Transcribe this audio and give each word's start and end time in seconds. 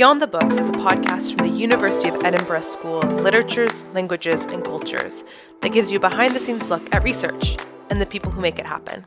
Beyond 0.00 0.22
the 0.22 0.26
Books 0.26 0.56
is 0.56 0.70
a 0.70 0.72
podcast 0.72 1.36
from 1.36 1.46
the 1.46 1.54
University 1.54 2.08
of 2.08 2.24
Edinburgh 2.24 2.62
School 2.62 3.02
of 3.02 3.20
Literatures, 3.20 3.82
Languages, 3.92 4.46
and 4.46 4.64
Cultures 4.64 5.24
that 5.60 5.72
gives 5.72 5.92
you 5.92 5.98
a 5.98 6.00
behind 6.00 6.34
the 6.34 6.40
scenes 6.40 6.70
look 6.70 6.94
at 6.94 7.04
research 7.04 7.58
and 7.90 8.00
the 8.00 8.06
people 8.06 8.32
who 8.32 8.40
make 8.40 8.58
it 8.58 8.64
happen. 8.64 9.04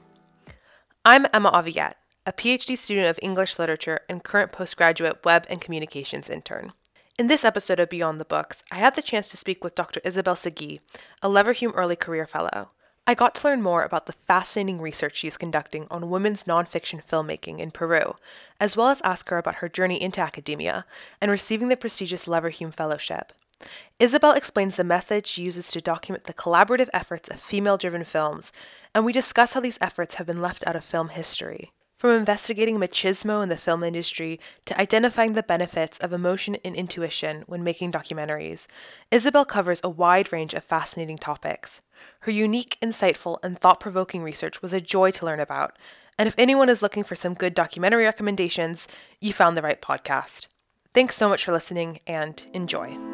I'm 1.04 1.26
Emma 1.34 1.50
Aviet, 1.52 1.96
a 2.28 2.32
PhD 2.32 2.78
student 2.78 3.08
of 3.08 3.18
English 3.24 3.58
literature 3.58 4.02
and 4.08 4.24
current 4.24 4.52
postgraduate 4.52 5.26
web 5.26 5.48
and 5.50 5.60
communications 5.60 6.30
intern. 6.30 6.74
In 7.18 7.26
this 7.26 7.44
episode 7.44 7.80
of 7.80 7.90
Beyond 7.90 8.20
the 8.20 8.24
Books, 8.24 8.64
I 8.72 8.76
had 8.76 8.94
the 8.94 9.02
chance 9.02 9.32
to 9.32 9.38
speak 9.38 9.64
with 9.64 9.74
Dr. 9.74 10.00
Isabel 10.04 10.36
Seguí, 10.36 10.80
a 11.24 11.28
Leverhulme 11.28 11.74
Early 11.74 11.96
Career 11.96 12.28
Fellow. 12.28 12.70
I 13.06 13.16
got 13.16 13.36
to 13.36 13.48
learn 13.48 13.62
more 13.62 13.84
about 13.84 14.06
the 14.06 14.14
fascinating 14.14 14.80
research 14.80 15.18
she's 15.18 15.36
conducting 15.36 15.88
on 15.92 16.10
women's 16.10 16.46
nonfiction 16.46 17.04
filmmaking 17.04 17.60
in 17.60 17.72
Peru, 17.72 18.16
as 18.62 18.78
well 18.78 18.88
as 18.88 19.02
ask 19.02 19.28
her 19.28 19.38
about 19.38 19.56
her 19.56 19.68
journey 19.68 20.02
into 20.02 20.22
academia 20.22 20.86
and 21.20 21.30
receiving 21.30 21.68
the 21.68 21.76
prestigious 21.76 22.28
Leverhulme 22.28 22.74
Fellowship. 22.74 23.34
Isabel 24.00 24.32
explains 24.32 24.78
the 24.78 24.86
method 24.86 25.28
she 25.28 25.44
uses 25.44 25.68
to 25.72 25.82
document 25.82 26.26
the 26.26 26.34
collaborative 26.34 26.90
efforts 26.94 27.28
of 27.30 27.42
female 27.42 27.78
driven 27.78 28.06
films, 28.06 28.54
and 28.96 29.04
we 29.04 29.12
discuss 29.12 29.52
how 29.52 29.60
these 29.60 29.78
efforts 29.82 30.16
have 30.16 30.28
been 30.28 30.42
left 30.42 30.66
out 30.66 30.78
of 30.78 30.86
film 30.86 31.10
history. 31.10 31.74
From 32.04 32.12
investigating 32.12 32.80
machismo 32.80 33.42
in 33.42 33.48
the 33.48 33.56
film 33.56 33.82
industry 33.82 34.38
to 34.66 34.78
identifying 34.78 35.36
the 35.36 35.42
benefits 35.42 35.98
of 36.00 36.12
emotion 36.12 36.58
and 36.66 36.76
intuition 36.76 37.46
when 37.48 37.64
making 37.64 37.94
documentaries, 37.94 38.68
Isabel 39.10 39.46
covers 39.46 39.80
a 39.86 39.90
wide 39.90 40.34
range 40.34 40.54
of 40.54 40.66
fascinating 40.66 41.18
topics. 41.18 41.80
Her 42.20 42.32
unique, 42.32 42.78
insightful, 42.84 43.38
and 43.42 43.58
thought 43.58 43.80
provoking 43.80 44.22
research 44.22 44.62
was 44.62 44.74
a 44.74 44.82
joy 44.82 45.12
to 45.12 45.26
learn 45.26 45.40
about. 45.40 45.78
And 46.20 46.28
if 46.28 46.36
anyone 46.38 46.68
is 46.68 46.82
looking 46.82 47.06
for 47.06 47.16
some 47.16 47.36
good 47.36 47.54
documentary 47.54 48.04
recommendations, 48.04 48.90
you 49.22 49.32
found 49.32 49.56
the 49.56 49.62
right 49.62 49.82
podcast. 49.82 50.48
Thanks 50.94 51.16
so 51.16 51.30
much 51.30 51.46
for 51.46 51.54
listening 51.54 52.02
and 52.06 52.46
enjoy. 52.54 53.13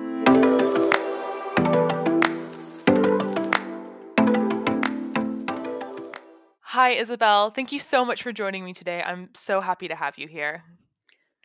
Hi, 6.74 6.92
Isabel. 6.92 7.50
Thank 7.50 7.72
you 7.72 7.80
so 7.80 8.06
much 8.06 8.22
for 8.22 8.32
joining 8.32 8.64
me 8.64 8.74
today. 8.74 9.02
I'm 9.02 9.30
so 9.34 9.60
happy 9.60 9.88
to 9.88 9.96
have 9.96 10.20
you 10.20 10.28
here. 10.28 10.64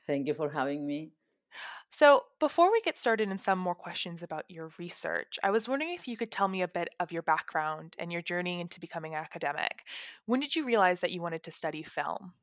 Thank 0.06 0.27
you 0.27 0.34
for 0.34 0.50
having 0.50 0.86
me. 0.86 1.12
So, 1.89 2.25
before 2.41 2.70
we 2.70 2.83
get 2.83 2.98
started 2.98 3.31
in 3.31 3.39
some 3.39 3.58
more 3.58 3.75
questions 3.75 4.22
about 4.22 4.44
your 4.50 4.69
research, 4.78 5.39
I 5.42 5.48
was 5.48 5.66
wondering 5.66 5.94
if 5.94 6.06
you 6.06 6.19
could 6.19 6.31
tell 6.31 6.47
me 6.47 6.61
a 6.61 6.69
bit 6.69 6.91
of 7.00 7.11
your 7.11 7.22
background 7.22 7.97
and 7.98 8.12
your 8.12 8.20
journey 8.20 8.61
into 8.61 8.81
becoming 8.81 9.14
an 9.14 9.20
academic. 9.20 9.84
When 10.27 10.41
did 10.41 10.55
you 10.55 10.62
realize 10.62 11.00
that 11.00 11.11
you 11.11 11.22
wanted 11.22 11.42
to 11.44 11.50
study 11.50 11.83
film? 11.83 12.34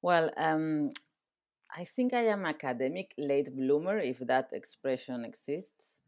Well, 0.00 0.30
um, 0.38 0.92
I 1.76 1.84
think 1.84 2.14
I 2.14 2.28
am 2.28 2.46
academic 2.46 3.12
late 3.18 3.54
bloomer, 3.54 3.98
if 3.98 4.20
that 4.20 4.48
expression 4.54 5.22
exists, 5.26 6.00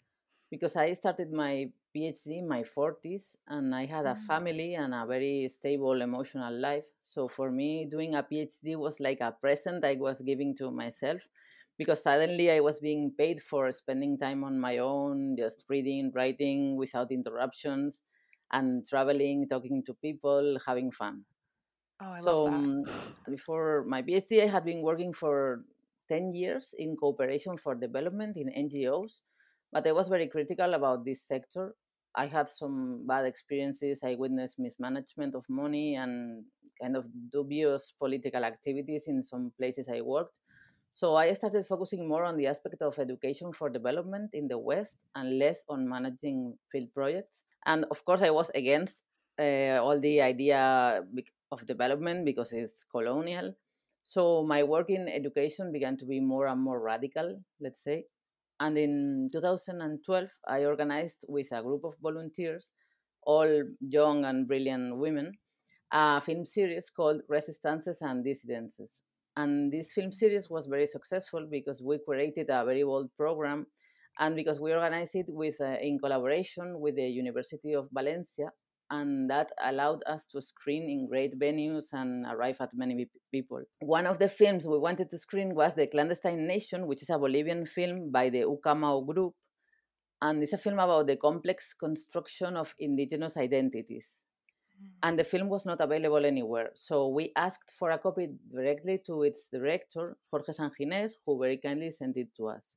because 0.50 0.74
I 0.74 0.94
started 0.94 1.34
my 1.34 1.70
PhD 1.98 2.38
in 2.38 2.48
my 2.48 2.62
40s 2.64 3.36
and 3.46 3.74
I 3.74 3.86
had 3.86 4.06
a 4.06 4.14
Mm. 4.14 4.16
family 4.16 4.74
and 4.74 4.94
a 4.94 5.06
very 5.06 5.48
stable 5.48 6.00
emotional 6.02 6.52
life. 6.54 6.88
So 7.02 7.28
for 7.28 7.50
me, 7.50 7.84
doing 7.86 8.14
a 8.14 8.22
PhD 8.22 8.76
was 8.76 9.00
like 9.00 9.20
a 9.20 9.32
present 9.32 9.84
I 9.84 9.96
was 9.96 10.20
giving 10.22 10.54
to 10.56 10.70
myself 10.70 11.28
because 11.76 12.02
suddenly 12.02 12.50
I 12.50 12.60
was 12.60 12.78
being 12.80 13.12
paid 13.12 13.40
for 13.42 13.70
spending 13.72 14.18
time 14.18 14.44
on 14.44 14.58
my 14.60 14.78
own, 14.78 15.36
just 15.36 15.64
reading, 15.68 16.10
writing 16.14 16.76
without 16.76 17.12
interruptions, 17.12 18.02
and 18.52 18.86
traveling, 18.86 19.48
talking 19.48 19.82
to 19.84 19.94
people, 19.94 20.58
having 20.66 20.90
fun. 20.90 21.24
Oh, 22.00 22.10
I 22.10 22.20
So 22.20 22.46
um, 22.46 22.84
before 23.28 23.84
my 23.84 24.02
PhD, 24.02 24.42
I 24.42 24.46
had 24.46 24.64
been 24.64 24.82
working 24.82 25.12
for 25.12 25.64
10 26.08 26.32
years 26.32 26.74
in 26.78 26.96
cooperation 26.96 27.56
for 27.56 27.74
development 27.74 28.36
in 28.36 28.48
NGOs, 28.48 29.22
but 29.72 29.86
I 29.86 29.92
was 29.92 30.08
very 30.08 30.28
critical 30.28 30.74
about 30.74 31.04
this 31.04 31.22
sector. 31.22 31.76
I 32.18 32.26
had 32.26 32.48
some 32.48 33.06
bad 33.06 33.24
experiences. 33.26 34.02
I 34.02 34.16
witnessed 34.16 34.58
mismanagement 34.58 35.36
of 35.36 35.44
money 35.48 35.94
and 35.94 36.44
kind 36.82 36.96
of 36.96 37.06
dubious 37.30 37.94
political 37.96 38.44
activities 38.44 39.06
in 39.06 39.22
some 39.22 39.52
places 39.56 39.88
I 39.88 40.00
worked. 40.00 40.34
So 40.92 41.14
I 41.14 41.32
started 41.32 41.64
focusing 41.64 42.08
more 42.08 42.24
on 42.24 42.36
the 42.36 42.48
aspect 42.48 42.82
of 42.82 42.98
education 42.98 43.52
for 43.52 43.70
development 43.70 44.30
in 44.32 44.48
the 44.48 44.58
West 44.58 44.96
and 45.14 45.38
less 45.38 45.64
on 45.68 45.88
managing 45.88 46.58
field 46.72 46.92
projects. 46.92 47.44
And 47.66 47.84
of 47.92 48.04
course, 48.04 48.22
I 48.22 48.30
was 48.30 48.50
against 48.52 49.02
uh, 49.38 49.78
all 49.78 50.00
the 50.00 50.20
idea 50.20 51.04
of 51.52 51.66
development 51.66 52.24
because 52.24 52.52
it's 52.52 52.82
colonial. 52.82 53.54
So 54.02 54.42
my 54.42 54.64
work 54.64 54.90
in 54.90 55.06
education 55.06 55.70
began 55.70 55.96
to 55.98 56.04
be 56.04 56.18
more 56.18 56.48
and 56.48 56.60
more 56.60 56.80
radical, 56.80 57.40
let's 57.60 57.84
say. 57.84 58.06
And 58.60 58.76
in 58.76 59.28
2012, 59.32 60.28
I 60.46 60.64
organized 60.64 61.24
with 61.28 61.52
a 61.52 61.62
group 61.62 61.84
of 61.84 61.94
volunteers, 62.02 62.72
all 63.22 63.64
young 63.80 64.24
and 64.24 64.48
brilliant 64.48 64.96
women, 64.96 65.32
a 65.92 66.20
film 66.20 66.44
series 66.44 66.90
called 66.90 67.22
Resistances 67.28 68.02
and 68.02 68.24
Dissidences. 68.24 69.02
And 69.36 69.72
this 69.72 69.92
film 69.92 70.10
series 70.10 70.50
was 70.50 70.66
very 70.66 70.86
successful 70.86 71.46
because 71.48 71.80
we 71.80 71.98
created 71.98 72.50
a 72.50 72.64
very 72.64 72.82
bold 72.82 73.10
program 73.16 73.66
and 74.18 74.34
because 74.34 74.60
we 74.60 74.72
organized 74.72 75.14
it 75.14 75.26
with, 75.28 75.60
uh, 75.60 75.76
in 75.80 75.98
collaboration 76.00 76.80
with 76.80 76.96
the 76.96 77.06
University 77.06 77.74
of 77.74 77.88
Valencia. 77.92 78.50
And 78.90 79.28
that 79.28 79.52
allowed 79.62 80.02
us 80.06 80.24
to 80.26 80.40
screen 80.40 80.88
in 80.88 81.08
great 81.08 81.38
venues 81.38 81.92
and 81.92 82.24
arrive 82.24 82.56
at 82.60 82.70
many 82.74 83.08
people. 83.30 83.62
One 83.80 84.06
of 84.06 84.18
the 84.18 84.28
films 84.28 84.66
we 84.66 84.78
wanted 84.78 85.10
to 85.10 85.18
screen 85.18 85.54
was 85.54 85.74
The 85.74 85.86
Clandestine 85.86 86.46
Nation, 86.46 86.86
which 86.86 87.02
is 87.02 87.10
a 87.10 87.18
Bolivian 87.18 87.66
film 87.66 88.10
by 88.10 88.30
the 88.30 88.44
Ukamau 88.44 89.06
group. 89.06 89.34
And 90.22 90.42
it's 90.42 90.54
a 90.54 90.58
film 90.58 90.78
about 90.78 91.06
the 91.06 91.16
complex 91.16 91.74
construction 91.74 92.56
of 92.56 92.74
indigenous 92.78 93.36
identities 93.36 94.24
mm. 94.82 94.88
and 95.02 95.18
the 95.18 95.22
film 95.22 95.48
was 95.48 95.64
not 95.64 95.80
available 95.80 96.24
anywhere. 96.24 96.70
So 96.74 97.08
we 97.08 97.32
asked 97.36 97.70
for 97.78 97.90
a 97.90 97.98
copy 97.98 98.30
directly 98.52 99.00
to 99.06 99.22
its 99.22 99.48
director, 99.48 100.16
Jorge 100.30 100.52
Sanjinés, 100.52 101.12
who 101.24 101.38
very 101.40 101.58
kindly 101.58 101.90
sent 101.90 102.16
it 102.16 102.34
to 102.36 102.48
us. 102.48 102.74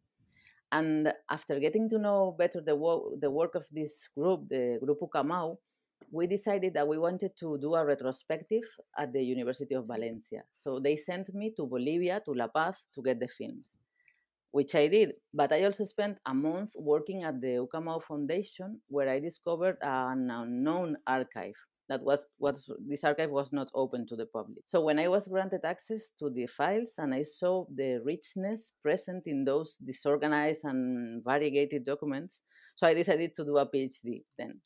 And 0.72 1.12
after 1.30 1.60
getting 1.60 1.90
to 1.90 1.98
know 1.98 2.36
better 2.38 2.62
the, 2.62 2.76
wo- 2.76 3.18
the 3.20 3.30
work 3.30 3.56
of 3.56 3.66
this 3.72 4.08
group, 4.16 4.48
the 4.50 4.80
Grupo 4.82 5.10
Ukamau, 5.10 5.58
we 6.12 6.28
decided 6.28 6.74
that 6.74 6.88
we 6.88 6.98
wanted 6.98 7.38
to 7.38 7.58
do 7.58 7.74
a 7.74 7.86
retrospective 7.86 8.64
at 8.98 9.14
the 9.14 9.24
University 9.24 9.76
of 9.76 9.88
Valencia. 9.88 10.44
So 10.54 10.80
they 10.80 10.98
sent 10.98 11.34
me 11.34 11.54
to 11.56 11.66
Bolivia, 11.66 12.22
to 12.26 12.34
La 12.34 12.48
Paz, 12.48 12.86
to 12.94 13.02
get 13.02 13.20
the 13.20 13.28
films, 13.28 13.78
which 14.52 14.76
I 14.76 14.88
did. 14.88 15.14
But 15.34 15.54
I 15.54 15.64
also 15.64 15.86
spent 15.86 16.18
a 16.26 16.34
month 16.34 16.74
working 16.76 17.24
at 17.24 17.40
the 17.40 17.66
Ukamau 17.66 18.04
Foundation, 18.04 18.82
where 18.88 19.10
I 19.10 19.20
discovered 19.20 19.78
an 19.82 20.30
unknown 20.30 20.98
archive 21.08 21.56
that 21.92 22.02
was 22.04 22.26
what 22.38 22.58
this 22.88 23.04
archive 23.04 23.32
was 23.32 23.52
not 23.52 23.70
open 23.74 24.08
to 24.08 24.16
the 24.16 24.26
public. 24.26 24.64
So 24.66 24.80
when 24.80 24.98
I 24.98 25.10
was 25.10 25.28
granted 25.28 25.66
access 25.66 26.12
to 26.20 26.30
the 26.30 26.46
files 26.46 26.94
and 26.98 27.14
I 27.14 27.24
saw 27.24 27.66
the 27.70 28.00
richness 28.06 28.72
present 28.82 29.24
in 29.26 29.44
those 29.44 29.76
disorganized 29.76 30.64
and 30.64 31.22
variegated 31.22 31.84
documents, 31.84 32.44
so 32.76 32.88
I 32.88 32.94
decided 32.94 33.36
to 33.36 33.44
do 33.44 33.58
a 33.58 33.66
PhD 33.66 34.24
then. 34.38 34.62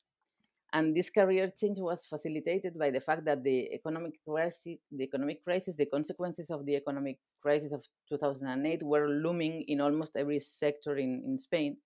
And 0.75 0.93
this 0.93 1.09
career 1.09 1.49
change 1.57 1.79
was 1.79 2.05
facilitated 2.05 2.77
by 2.77 2.89
the 2.91 2.99
fact 2.99 3.23
that 3.23 3.45
the 3.45 3.73
economic 3.73 4.15
crisis, 4.27 4.75
the 4.91 5.05
economic 5.05 5.41
crisis, 5.41 5.77
the 5.77 5.85
consequences 5.85 6.51
of 6.51 6.65
the 6.65 6.75
economic 6.75 7.17
crisis 7.41 7.71
of 7.71 7.87
2008 8.09 8.83
were 8.83 9.07
looming 9.07 9.63
in 9.69 9.79
almost 9.79 10.17
every 10.17 10.41
sector 10.41 10.97
in, 10.97 11.23
in 11.25 11.37
Spain. 11.37 11.77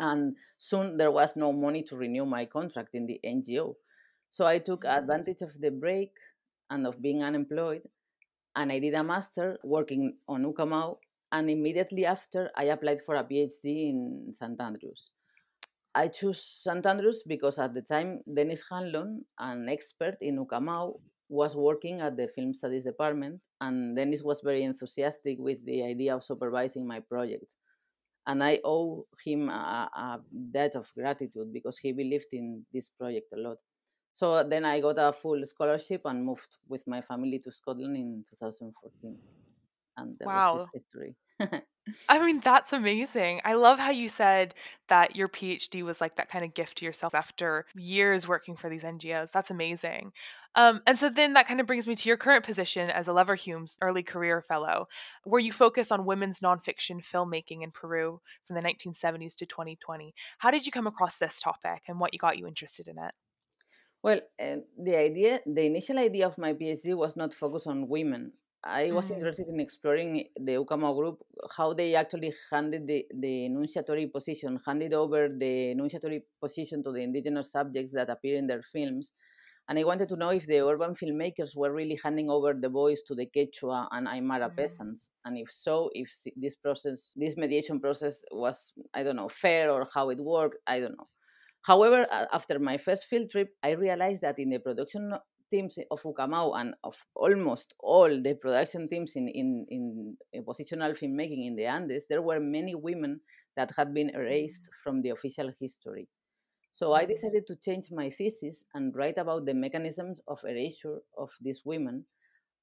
And 0.00 0.34
soon 0.56 0.96
there 0.96 1.12
was 1.12 1.36
no 1.36 1.52
money 1.52 1.84
to 1.84 1.96
renew 1.96 2.26
my 2.26 2.44
contract 2.44 2.96
in 2.96 3.06
the 3.06 3.20
NGO. 3.24 3.76
So 4.30 4.46
I 4.46 4.58
took 4.58 4.84
advantage 4.84 5.42
of 5.42 5.60
the 5.60 5.70
break 5.70 6.10
and 6.70 6.88
of 6.88 7.00
being 7.00 7.22
unemployed, 7.22 7.82
and 8.56 8.72
I 8.72 8.80
did 8.80 8.94
a 8.94 9.04
master 9.04 9.58
working 9.62 10.16
on 10.26 10.42
Ukamau. 10.42 10.96
And 11.30 11.48
immediately 11.48 12.04
after, 12.04 12.50
I 12.56 12.64
applied 12.64 13.00
for 13.00 13.14
a 13.14 13.22
PhD 13.22 13.90
in 13.90 14.32
St. 14.32 14.60
Andrews. 14.60 15.12
I 15.94 16.08
chose 16.08 16.42
St. 16.42 16.84
Andrews 16.86 17.22
because 17.26 17.58
at 17.58 17.74
the 17.74 17.82
time, 17.82 18.20
Dennis 18.32 18.62
Hanlon, 18.70 19.24
an 19.38 19.68
expert 19.68 20.16
in 20.20 20.38
Ukamau, 20.38 20.98
was 21.28 21.56
working 21.56 22.00
at 22.00 22.16
the 22.16 22.28
Film 22.28 22.54
Studies 22.54 22.84
Department, 22.84 23.40
and 23.60 23.96
Dennis 23.96 24.22
was 24.22 24.40
very 24.42 24.62
enthusiastic 24.64 25.38
with 25.38 25.64
the 25.64 25.82
idea 25.82 26.14
of 26.14 26.24
supervising 26.24 26.86
my 26.86 27.00
project. 27.00 27.44
And 28.26 28.42
I 28.42 28.60
owe 28.64 29.06
him 29.24 29.48
a, 29.48 29.90
a 29.94 30.20
debt 30.52 30.76
of 30.76 30.92
gratitude 30.94 31.52
because 31.52 31.78
he 31.78 31.92
believed 31.92 32.32
in 32.32 32.64
this 32.72 32.88
project 32.88 33.32
a 33.34 33.40
lot. 33.40 33.58
So 34.12 34.46
then 34.46 34.64
I 34.64 34.80
got 34.80 34.96
a 34.98 35.12
full 35.12 35.44
scholarship 35.46 36.02
and 36.04 36.24
moved 36.24 36.48
with 36.68 36.86
my 36.86 37.00
family 37.00 37.38
to 37.40 37.50
Scotland 37.50 37.96
in 37.96 38.24
2014. 38.30 39.18
and 39.96 40.16
the 40.18 40.26
wow. 40.26 40.56
rest 40.56 40.64
is 40.74 40.82
history. 40.84 41.16
I 42.08 42.24
mean, 42.24 42.38
that's 42.38 42.72
amazing. 42.72 43.40
I 43.44 43.54
love 43.54 43.78
how 43.78 43.90
you 43.90 44.08
said 44.08 44.54
that 44.88 45.16
your 45.16 45.28
PhD 45.28 45.82
was 45.82 46.00
like 46.00 46.14
that 46.16 46.28
kind 46.28 46.44
of 46.44 46.54
gift 46.54 46.78
to 46.78 46.84
yourself 46.84 47.12
after 47.12 47.66
years 47.74 48.28
working 48.28 48.54
for 48.54 48.70
these 48.70 48.84
NGOs. 48.84 49.32
That's 49.32 49.50
amazing. 49.50 50.12
Um, 50.54 50.80
and 50.86 50.96
so 50.96 51.08
then 51.08 51.32
that 51.32 51.48
kind 51.48 51.60
of 51.60 51.66
brings 51.66 51.88
me 51.88 51.96
to 51.96 52.08
your 52.08 52.16
current 52.16 52.44
position 52.44 52.88
as 52.88 53.08
a 53.08 53.10
Leverhulme's 53.10 53.78
Early 53.80 54.04
Career 54.04 54.42
Fellow, 54.42 54.86
where 55.24 55.40
you 55.40 55.50
focus 55.52 55.90
on 55.90 56.04
women's 56.04 56.40
nonfiction 56.40 57.04
filmmaking 57.04 57.62
in 57.64 57.72
Peru 57.72 58.20
from 58.46 58.54
the 58.54 58.62
1970s 58.62 59.34
to 59.36 59.46
2020. 59.46 60.14
How 60.38 60.52
did 60.52 60.64
you 60.64 60.70
come 60.70 60.86
across 60.86 61.16
this 61.16 61.40
topic 61.40 61.82
and 61.88 61.98
what 61.98 62.16
got 62.16 62.38
you 62.38 62.46
interested 62.46 62.86
in 62.86 62.98
it? 62.98 63.12
Well, 64.02 64.20
uh, 64.40 64.56
the 64.78 64.96
idea, 64.96 65.40
the 65.46 65.64
initial 65.64 65.98
idea 65.98 66.26
of 66.26 66.38
my 66.38 66.52
PhD 66.52 66.96
was 66.96 67.16
not 67.16 67.32
focused 67.32 67.66
on 67.66 67.88
women. 67.88 68.32
I 68.64 68.92
was 68.92 69.10
mm. 69.10 69.16
interested 69.16 69.48
in 69.48 69.58
exploring 69.58 70.28
the 70.36 70.52
Ukamau 70.52 70.96
group, 70.96 71.22
how 71.56 71.72
they 71.72 71.94
actually 71.96 72.32
handed 72.50 72.86
the, 72.86 73.04
the 73.12 73.46
enunciatory 73.46 74.06
position, 74.06 74.58
handed 74.64 74.92
over 74.92 75.28
the 75.28 75.72
enunciatory 75.72 76.22
position 76.40 76.84
to 76.84 76.92
the 76.92 77.00
indigenous 77.00 77.50
subjects 77.50 77.92
that 77.92 78.08
appear 78.08 78.36
in 78.36 78.46
their 78.46 78.62
films. 78.62 79.12
And 79.68 79.78
I 79.78 79.84
wanted 79.84 80.08
to 80.10 80.16
know 80.16 80.30
if 80.30 80.46
the 80.46 80.64
urban 80.64 80.94
filmmakers 80.94 81.56
were 81.56 81.72
really 81.72 81.98
handing 82.02 82.30
over 82.30 82.52
the 82.54 82.68
voice 82.68 83.02
to 83.06 83.14
the 83.14 83.26
Quechua 83.26 83.88
and 83.90 84.06
Aymara 84.06 84.50
mm. 84.50 84.56
peasants. 84.56 85.10
And 85.24 85.36
if 85.38 85.50
so, 85.50 85.90
if 85.92 86.12
this 86.36 86.56
process, 86.56 87.12
this 87.16 87.36
mediation 87.36 87.80
process 87.80 88.22
was, 88.30 88.72
I 88.94 89.02
don't 89.02 89.16
know, 89.16 89.28
fair 89.28 89.70
or 89.70 89.88
how 89.92 90.10
it 90.10 90.18
worked, 90.18 90.58
I 90.66 90.78
don't 90.78 90.96
know. 90.96 91.08
However, 91.62 92.06
after 92.10 92.58
my 92.58 92.76
first 92.76 93.06
field 93.06 93.30
trip, 93.30 93.50
I 93.62 93.72
realized 93.72 94.22
that 94.22 94.38
in 94.38 94.50
the 94.50 94.58
production 94.58 95.14
teams 95.52 95.78
of 95.90 96.02
Ukamau 96.02 96.58
and 96.58 96.74
of 96.82 96.96
almost 97.14 97.74
all 97.78 98.08
the 98.08 98.34
production 98.34 98.88
teams 98.88 99.14
in, 99.14 99.28
in, 99.28 99.66
in, 99.68 100.44
positional 100.44 100.98
filmmaking 100.98 101.46
in 101.46 101.54
the 101.54 101.66
Andes, 101.66 102.06
there 102.08 102.22
were 102.22 102.40
many 102.40 102.74
women 102.74 103.20
that 103.56 103.70
had 103.76 103.94
been 103.94 104.10
erased 104.10 104.64
mm. 104.64 104.74
from 104.82 105.02
the 105.02 105.10
official 105.10 105.52
history. 105.60 106.08
So 106.70 106.94
I 106.94 107.04
mm. 107.04 107.08
decided 107.08 107.46
to 107.46 107.56
change 107.56 107.90
my 107.92 108.10
thesis 108.10 108.64
and 108.74 108.96
write 108.96 109.18
about 109.18 109.44
the 109.44 109.54
mechanisms 109.54 110.20
of 110.26 110.40
erasure 110.44 110.98
of 111.16 111.30
these 111.40 111.62
women, 111.64 112.06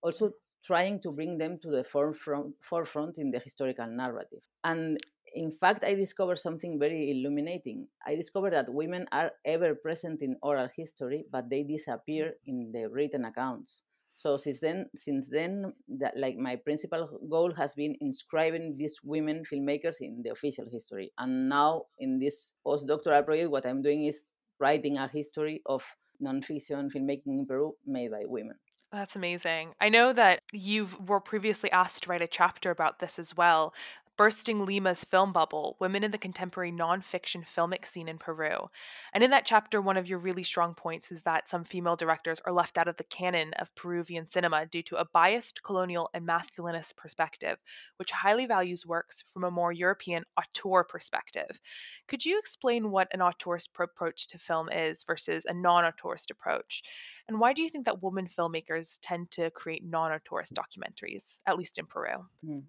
also 0.01 0.31
trying 0.63 0.99
to 1.01 1.11
bring 1.11 1.37
them 1.37 1.57
to 1.61 1.69
the 1.69 1.83
forefront, 1.83 2.55
forefront 2.59 3.17
in 3.17 3.31
the 3.31 3.39
historical 3.39 3.87
narrative. 3.87 4.43
And 4.63 4.97
in 5.33 5.51
fact, 5.51 5.83
I 5.83 5.95
discovered 5.95 6.39
something 6.39 6.79
very 6.79 7.11
illuminating. 7.11 7.87
I 8.05 8.15
discovered 8.15 8.53
that 8.53 8.73
women 8.73 9.07
are 9.11 9.31
ever 9.45 9.75
present 9.75 10.21
in 10.21 10.37
oral 10.41 10.69
history, 10.75 11.25
but 11.31 11.49
they 11.49 11.63
disappear 11.63 12.25
mm. 12.25 12.47
in 12.47 12.71
the 12.71 12.89
written 12.89 13.25
accounts. 13.25 13.83
So 14.15 14.35
since 14.35 14.59
then, 14.59 14.89
since 14.97 15.29
then, 15.29 15.73
that 15.99 16.17
like 16.17 16.35
my 16.35 16.57
principal 16.57 17.07
goal 17.29 17.53
has 17.53 17.73
been 17.73 17.95
inscribing 18.01 18.75
these 18.77 18.99
women 19.01 19.43
filmmakers 19.49 20.01
in 20.01 20.21
the 20.23 20.31
official 20.31 20.65
history. 20.69 21.13
And 21.17 21.47
now 21.47 21.83
in 21.99 22.19
this 22.19 22.53
postdoctoral 22.67 23.23
project, 23.23 23.49
what 23.49 23.65
I'm 23.65 23.81
doing 23.81 24.03
is 24.03 24.23
writing 24.59 24.97
a 24.97 25.07
history 25.07 25.61
of 25.65 25.85
nonfiction 26.21 26.91
filmmaking 26.91 27.27
in 27.39 27.45
Peru 27.47 27.75
made 27.85 28.11
by 28.11 28.23
women. 28.25 28.57
That's 28.91 29.15
amazing. 29.15 29.73
I 29.79 29.89
know 29.89 30.13
that 30.13 30.41
you 30.51 30.87
were 31.05 31.21
previously 31.21 31.71
asked 31.71 32.03
to 32.03 32.09
write 32.09 32.21
a 32.21 32.27
chapter 32.27 32.71
about 32.71 32.99
this 32.99 33.19
as 33.19 33.37
well. 33.37 33.73
Bursting 34.19 34.65
Lima's 34.65 35.05
Film 35.05 35.31
Bubble 35.31 35.77
Women 35.79 36.03
in 36.03 36.11
the 36.11 36.17
Contemporary 36.17 36.73
Nonfiction 36.73 37.47
Filmic 37.47 37.85
Scene 37.85 38.09
in 38.09 38.17
Peru. 38.17 38.69
And 39.13 39.23
in 39.23 39.31
that 39.31 39.45
chapter, 39.45 39.81
one 39.81 39.95
of 39.95 40.09
your 40.09 40.19
really 40.19 40.43
strong 40.43 40.73
points 40.73 41.09
is 41.09 41.21
that 41.21 41.47
some 41.47 41.63
female 41.63 41.95
directors 41.95 42.41
are 42.45 42.51
left 42.51 42.77
out 42.77 42.89
of 42.89 42.97
the 42.97 43.05
canon 43.05 43.53
of 43.53 43.73
Peruvian 43.75 44.27
cinema 44.27 44.65
due 44.65 44.83
to 44.83 44.97
a 44.97 45.07
biased 45.13 45.63
colonial 45.63 46.09
and 46.13 46.27
masculinist 46.27 46.97
perspective, 46.97 47.59
which 47.95 48.11
highly 48.11 48.45
values 48.45 48.85
works 48.85 49.23
from 49.33 49.45
a 49.45 49.51
more 49.51 49.71
European 49.71 50.25
auteur 50.35 50.83
perspective. 50.83 51.61
Could 52.09 52.25
you 52.25 52.37
explain 52.37 52.91
what 52.91 53.07
an 53.13 53.21
auteurist 53.21 53.69
approach 53.79 54.27
to 54.27 54.37
film 54.37 54.67
is 54.67 55.05
versus 55.05 55.45
a 55.47 55.53
non 55.53 55.85
auteurist 55.85 56.29
approach? 56.29 56.83
And 57.29 57.39
why 57.39 57.53
do 57.53 57.61
you 57.61 57.69
think 57.69 57.85
that 57.85 58.03
women 58.03 58.27
filmmakers 58.27 58.99
tend 59.01 59.31
to 59.31 59.49
create 59.51 59.85
non 59.85 60.11
auteurist 60.11 60.51
documentaries, 60.51 61.37
at 61.45 61.57
least 61.57 61.77
in 61.77 61.85
Peru? 61.85 62.25
Mm. 62.45 62.63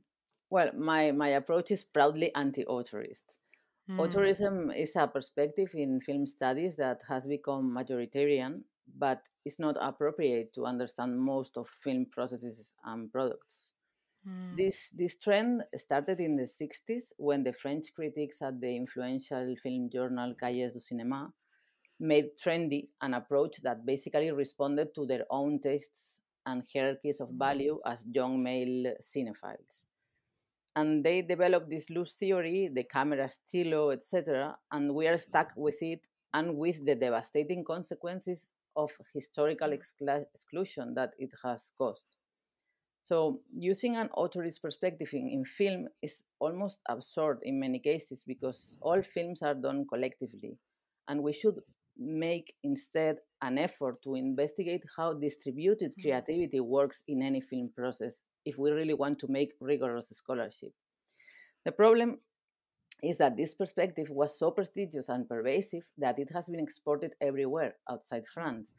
Well, 0.51 0.73
my, 0.77 1.13
my 1.13 1.29
approach 1.29 1.71
is 1.71 1.85
proudly 1.85 2.35
anti 2.35 2.65
auteurist. 2.65 3.23
Mm. 3.89 3.99
Auteurism 3.99 4.77
is 4.77 4.97
a 4.97 5.07
perspective 5.07 5.71
in 5.75 6.01
film 6.01 6.27
studies 6.27 6.77
that 6.77 7.03
has 7.09 7.27
become 7.27 7.73
majoritarian, 7.73 8.63
but 8.99 9.23
it's 9.45 9.61
not 9.61 9.77
appropriate 9.81 10.53
to 10.55 10.67
understand 10.67 11.21
most 11.21 11.57
of 11.57 11.69
film 11.69 12.07
processes 12.11 12.75
and 12.85 13.13
products. 13.13 13.73
Mm. 14.27 14.57
This, 14.57 14.91
this 14.91 15.17
trend 15.17 15.63
started 15.77 16.19
in 16.19 16.37
the 16.37 16.45
60s 16.45 17.13
when 17.17 17.45
the 17.45 17.53
French 17.53 17.95
critics 17.95 18.43
at 18.43 18.61
the 18.61 18.75
influential 18.75 19.55
film 19.57 19.89
journal 19.89 20.35
Cahiers 20.35 20.73
du 20.73 20.81
Cinéma 20.81 21.33
made 22.01 22.31
trendy 22.37 22.89
an 23.01 23.15
approach 23.15 23.63
that 23.63 23.87
basically 23.87 24.33
responded 24.33 24.95
to 24.95 25.07
their 25.07 25.25
own 25.31 25.61
tastes 25.61 26.21
and 26.47 26.65
hierarchies 26.73 27.21
of 27.21 27.29
hmm. 27.29 27.39
value 27.39 27.81
as 27.87 28.05
young 28.13 28.43
male 28.43 28.95
cinephiles 29.03 29.85
and 30.77 31.05
they 31.05 31.23
developed 31.23 31.71
this 31.71 31.91
loose 31.91 32.15
theory, 32.15 32.71
the 32.73 32.85
caméra 32.85 33.31
stylo, 33.31 33.91
etc., 33.91 34.57
and 34.71 34.95
we 34.95 35.07
are 35.09 35.17
stuck 35.17 35.53
with 35.57 35.83
it 35.83 36.07
and 36.33 36.57
with 36.57 36.85
the 36.87 36.95
devastating 36.95 37.65
consequences 37.65 38.53
of 38.77 38.91
historical 39.13 39.71
excla- 39.71 40.25
exclusion 40.33 40.95
that 40.95 41.11
it 41.19 41.31
has 41.43 41.73
caused. 41.77 42.17
So, 43.01 43.41
using 43.57 43.97
an 43.97 44.11
auteurist 44.17 44.61
perspective 44.61 45.09
in, 45.15 45.29
in, 45.29 45.45
film 45.45 45.89
is 46.03 46.23
almost 46.39 46.81
absurd 46.89 47.41
in 47.43 47.59
many 47.59 47.79
cases 47.79 48.25
because 48.27 48.77
all 48.83 49.01
films 49.03 49.43
are 49.43 49.55
done 49.55 49.87
collectively, 49.89 50.59
and 51.09 51.23
we 51.23 51.33
should 51.33 51.57
make 51.99 52.55
instead 52.63 53.17
an 53.43 53.59
effort 53.59 54.03
to 54.03 54.15
investigate 54.15 54.83
how 54.97 55.15
distributed 55.15 55.91
mm-hmm. 55.93 56.03
creativity 56.03 56.61
works 56.61 57.03
in 57.09 57.23
any 57.23 57.41
film 57.41 57.71
process 57.75 58.23
if 58.45 58.59
we 58.59 58.71
really 58.71 58.95
want 58.95 59.19
to 59.21 59.29
make 59.29 59.53
rigorous 59.61 60.09
scholarship. 60.11 60.73
The 61.65 61.73
problem 61.73 62.19
is 63.03 63.19
that 63.19 63.37
this 63.37 63.55
perspective 63.55 64.11
was 64.11 64.39
so 64.39 64.51
prestigious 64.51 65.09
and 65.09 65.29
pervasive 65.29 65.89
that 65.99 66.19
it 66.19 66.31
has 66.33 66.49
been 66.49 66.61
exported 66.61 67.15
everywhere 67.21 67.77
outside 67.89 68.27
France. 68.27 68.75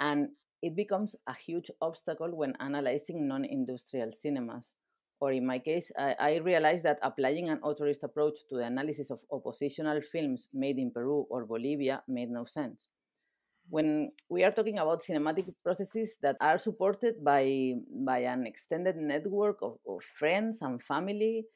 And 0.00 0.28
it 0.62 0.76
becomes 0.76 1.16
a 1.26 1.34
huge 1.34 1.70
obstacle 1.80 2.30
when 2.34 2.54
analyzing 2.60 3.28
non 3.28 3.44
industrial 3.44 4.12
cinemas. 4.12 4.74
Or 5.20 5.32
in 5.32 5.46
my 5.46 5.58
case, 5.58 5.92
I, 5.96 6.16
I, 6.18 6.36
realized 6.38 6.84
that 6.84 6.98
applying 7.02 7.48
an 7.48 7.60
auteurist 7.60 8.02
approach 8.02 8.40
to 8.48 8.56
the 8.56 8.64
analysis 8.64 9.10
of 9.10 9.20
oppositional 9.30 10.00
films 10.00 10.48
made 10.52 10.78
in 10.78 10.90
Peru 10.90 11.26
or 11.30 11.46
Bolivia 11.46 12.02
made 12.08 12.30
no 12.30 12.44
sense 12.44 12.88
when 13.68 14.12
we 14.28 14.44
are 14.44 14.50
talking 14.50 14.78
about 14.78 15.02
cinematic 15.02 15.52
processes 15.62 16.18
that 16.22 16.36
are 16.40 16.58
supported 16.58 17.24
by 17.24 17.74
by 18.04 18.18
an 18.18 18.46
extended 18.46 18.96
network 18.96 19.58
of, 19.62 19.78
of 19.88 20.02
friends 20.02 20.62
and 20.62 20.82
family 20.82 21.46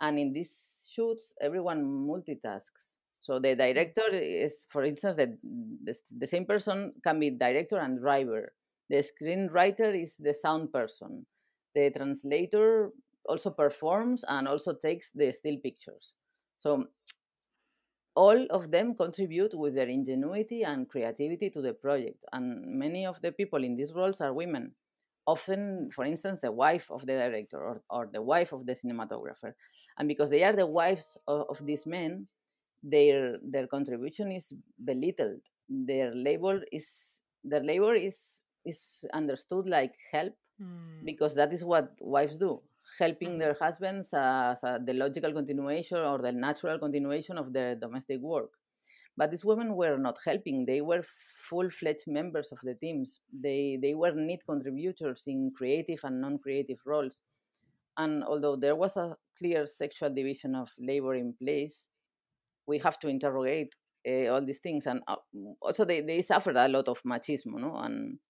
and 0.00 0.18
in 0.18 0.32
these 0.32 0.86
shoots 0.90 1.34
everyone 1.40 1.84
multitasks. 1.84 2.96
So 3.20 3.38
the 3.38 3.48
mm. 3.48 3.58
director 3.58 4.08
is 4.10 4.64
for 4.68 4.82
instance 4.82 5.16
the, 5.16 5.36
the, 5.84 5.94
the 6.18 6.26
same 6.26 6.46
person 6.46 6.94
can 7.04 7.20
be 7.20 7.30
director 7.30 7.78
and 7.78 8.00
driver. 8.00 8.52
The 8.88 9.04
screenwriter 9.04 10.00
is 10.00 10.16
the 10.16 10.32
sound 10.32 10.72
person. 10.72 11.26
The 11.74 11.90
translator 11.90 12.90
also 13.26 13.50
performs 13.50 14.24
and 14.26 14.48
also 14.48 14.74
takes 14.74 15.12
the 15.12 15.32
still 15.32 15.58
pictures. 15.62 16.14
So 16.56 16.86
all 18.18 18.46
of 18.50 18.72
them 18.72 18.96
contribute 18.96 19.54
with 19.54 19.76
their 19.76 19.86
ingenuity 19.86 20.64
and 20.64 20.88
creativity 20.88 21.48
to 21.50 21.62
the 21.62 21.72
project. 21.72 22.18
And 22.32 22.66
many 22.66 23.06
of 23.06 23.22
the 23.22 23.30
people 23.30 23.62
in 23.62 23.76
these 23.76 23.92
roles 23.94 24.20
are 24.20 24.32
women, 24.34 24.72
often, 25.24 25.88
for 25.92 26.04
instance, 26.04 26.40
the 26.40 26.50
wife 26.50 26.90
of 26.90 27.06
the 27.06 27.12
director 27.12 27.58
or, 27.62 27.80
or 27.88 28.10
the 28.12 28.20
wife 28.20 28.52
of 28.52 28.66
the 28.66 28.72
cinematographer. 28.72 29.52
And 29.96 30.08
because 30.08 30.30
they 30.30 30.42
are 30.42 30.56
the 30.56 30.66
wives 30.66 31.16
of, 31.28 31.46
of 31.48 31.64
these 31.64 31.86
men, 31.86 32.26
their 32.82 33.38
their 33.42 33.68
contribution 33.68 34.32
is 34.32 34.52
belittled. 34.84 35.42
Their 35.68 36.12
labor 36.12 36.62
is 36.72 37.20
their 37.44 37.62
labor 37.62 37.94
is 37.94 38.42
is 38.64 39.04
understood 39.14 39.68
like 39.68 39.94
help 40.10 40.34
mm. 40.60 41.04
because 41.04 41.36
that 41.36 41.52
is 41.52 41.64
what 41.64 41.94
wives 42.00 42.36
do 42.36 42.62
helping 42.98 43.38
their 43.38 43.56
husbands 43.60 44.10
as 44.14 44.62
a, 44.64 44.78
the 44.84 44.94
logical 44.94 45.32
continuation 45.32 45.98
or 45.98 46.18
the 46.18 46.32
natural 46.32 46.78
continuation 46.78 47.38
of 47.38 47.52
their 47.52 47.74
domestic 47.74 48.20
work. 48.20 48.50
But 49.16 49.32
these 49.32 49.44
women 49.44 49.74
were 49.74 49.98
not 49.98 50.18
helping. 50.24 50.64
They 50.64 50.80
were 50.80 51.02
full-fledged 51.48 52.04
members 52.06 52.52
of 52.52 52.58
the 52.62 52.74
teams. 52.74 53.20
They 53.32 53.76
they 53.82 53.94
were 53.94 54.12
neat 54.12 54.42
contributors 54.48 55.24
in 55.26 55.50
creative 55.56 56.00
and 56.04 56.20
non-creative 56.20 56.78
roles. 56.86 57.20
And 57.96 58.22
although 58.22 58.54
there 58.54 58.76
was 58.76 58.96
a 58.96 59.16
clear 59.36 59.66
sexual 59.66 60.14
division 60.14 60.54
of 60.54 60.70
labor 60.78 61.14
in 61.14 61.34
place, 61.34 61.88
we 62.66 62.78
have 62.78 63.00
to 63.00 63.08
interrogate 63.08 63.74
uh, 64.08 64.28
all 64.28 64.44
these 64.44 64.60
things. 64.60 64.86
And 64.86 65.02
uh, 65.08 65.16
also, 65.60 65.84
they, 65.84 66.00
they 66.00 66.22
suffered 66.22 66.56
a 66.56 66.68
lot 66.68 66.86
of 66.86 67.02
machismo, 67.02 67.58
no? 67.58 67.76
And 67.76 68.20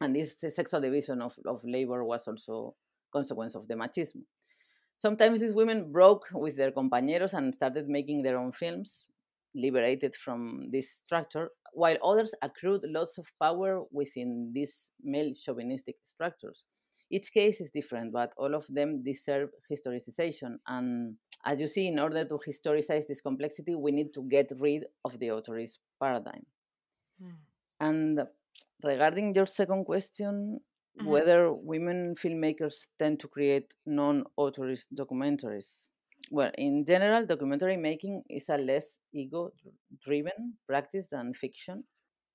and 0.00 0.16
this 0.16 0.36
sexual 0.40 0.80
division 0.80 1.20
of, 1.20 1.34
of 1.44 1.62
labor 1.64 2.02
was 2.02 2.26
also 2.26 2.76
consequence 3.12 3.54
of 3.54 3.68
the 3.68 3.74
machismo. 3.74 4.22
Sometimes 4.98 5.40
these 5.40 5.54
women 5.54 5.90
broke 5.90 6.26
with 6.32 6.56
their 6.56 6.70
compañeros 6.70 7.32
and 7.32 7.54
started 7.54 7.88
making 7.88 8.22
their 8.22 8.38
own 8.38 8.52
films, 8.52 9.06
liberated 9.54 10.14
from 10.14 10.70
this 10.70 10.90
structure, 10.90 11.50
while 11.72 11.96
others 12.04 12.34
accrued 12.42 12.82
lots 12.84 13.16
of 13.16 13.26
power 13.40 13.82
within 13.90 14.50
these 14.52 14.92
male 15.02 15.32
chauvinistic 15.34 15.96
structures. 16.02 16.66
Each 17.10 17.32
case 17.32 17.60
is 17.60 17.70
different, 17.70 18.12
but 18.12 18.32
all 18.36 18.54
of 18.54 18.66
them 18.68 19.02
deserve 19.02 19.50
historicization. 19.70 20.58
And 20.66 21.16
as 21.44 21.58
you 21.58 21.66
see, 21.66 21.88
in 21.88 21.98
order 21.98 22.24
to 22.24 22.34
historicize 22.34 23.06
this 23.06 23.20
complexity, 23.20 23.74
we 23.74 23.90
need 23.90 24.14
to 24.14 24.22
get 24.22 24.52
rid 24.58 24.84
of 25.04 25.18
the 25.18 25.28
auteurist 25.28 25.78
paradigm. 26.00 26.46
Mm. 27.20 27.34
And 27.80 28.20
regarding 28.84 29.34
your 29.34 29.46
second 29.46 29.86
question, 29.86 30.60
mm-hmm. 30.98 31.08
whether 31.08 31.52
women 31.52 32.14
filmmakers 32.14 32.86
tend 32.98 33.20
to 33.20 33.28
create 33.28 33.74
non 33.86 34.24
auteurist 34.38 34.86
documentaries. 34.94 35.88
Well, 36.30 36.50
in 36.58 36.84
general, 36.84 37.26
documentary 37.26 37.76
making 37.76 38.22
is 38.28 38.48
a 38.48 38.58
less 38.58 39.00
ego 39.12 39.52
driven 40.04 40.54
practice 40.66 41.08
than 41.10 41.34
fiction. 41.34 41.84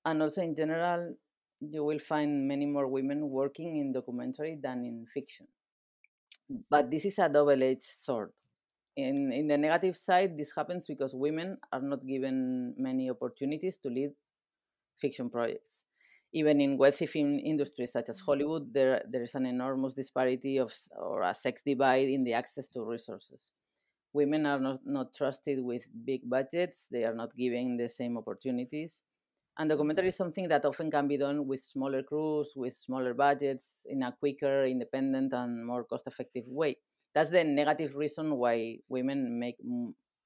And 0.03 0.21
also, 0.21 0.41
in 0.41 0.55
general, 0.55 1.15
you 1.61 1.83
will 1.83 1.99
find 1.99 2.47
many 2.47 2.65
more 2.65 2.87
women 2.87 3.29
working 3.29 3.77
in 3.77 3.93
documentary 3.93 4.57
than 4.61 4.85
in 4.85 5.05
fiction. 5.05 5.47
But 6.69 6.91
this 6.91 7.05
is 7.05 7.17
a 7.19 7.29
double 7.29 7.61
edged 7.63 7.83
sword. 7.83 8.31
In, 8.95 9.31
in 9.31 9.47
the 9.47 9.57
negative 9.57 9.95
side, 9.95 10.37
this 10.37 10.53
happens 10.55 10.87
because 10.87 11.13
women 11.13 11.57
are 11.71 11.81
not 11.81 12.05
given 12.05 12.75
many 12.77 13.09
opportunities 13.09 13.77
to 13.77 13.89
lead 13.89 14.11
fiction 14.99 15.29
projects. 15.29 15.84
Even 16.35 16.59
in 16.59 16.77
wealthy 16.77 17.07
film 17.07 17.39
industries 17.39 17.93
such 17.93 18.09
as 18.09 18.17
mm-hmm. 18.17 18.25
Hollywood, 18.25 18.73
there, 18.73 19.01
there 19.09 19.23
is 19.23 19.35
an 19.35 19.45
enormous 19.47 19.95
disparity 19.95 20.57
of 20.57 20.75
or 20.99 21.23
a 21.23 21.33
sex 21.33 21.63
divide 21.63 22.09
in 22.09 22.23
the 22.23 22.33
access 22.33 22.67
to 22.69 22.83
resources. 22.83 23.51
Women 24.11 24.45
are 24.45 24.59
not, 24.59 24.79
not 24.85 25.13
trusted 25.13 25.63
with 25.63 25.87
big 26.05 26.29
budgets, 26.29 26.87
they 26.91 27.03
are 27.03 27.15
not 27.15 27.35
given 27.35 27.77
the 27.77 27.89
same 27.89 28.17
opportunities 28.17 29.03
and 29.57 29.69
documentary 29.69 30.09
is 30.09 30.17
something 30.17 30.47
that 30.49 30.65
often 30.65 30.91
can 30.91 31.07
be 31.07 31.17
done 31.17 31.47
with 31.47 31.61
smaller 31.61 32.03
crews, 32.03 32.53
with 32.55 32.77
smaller 32.77 33.13
budgets, 33.13 33.85
in 33.89 34.03
a 34.03 34.11
quicker, 34.11 34.65
independent, 34.65 35.31
and 35.33 35.65
more 35.65 35.85
cost 35.85 36.07
effective 36.07 36.43
way. 36.47 36.77
That's 37.13 37.29
the 37.29 37.43
negative 37.45 37.95
reason 37.95 38.35
why 38.35 38.79
women 38.89 39.39
make 39.39 39.55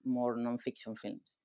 more 0.04 0.36
non-fiction 0.36 0.96
films. 0.96 1.38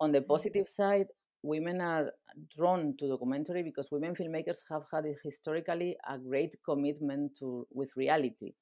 On 0.00 0.10
the 0.10 0.18
mm-hmm. 0.18 0.28
positive 0.28 0.66
side, 0.66 1.06
women 1.44 1.80
are 1.80 2.10
drawn 2.56 2.96
to 2.98 3.08
documentary 3.08 3.62
because 3.62 3.90
women 3.92 4.14
filmmakers 4.14 4.58
have 4.70 4.84
had 4.90 5.04
historically 5.22 5.96
a 6.08 6.18
great 6.18 6.56
commitment 6.64 7.36
to 7.38 7.66
with 7.70 7.96
reality. 7.96 8.54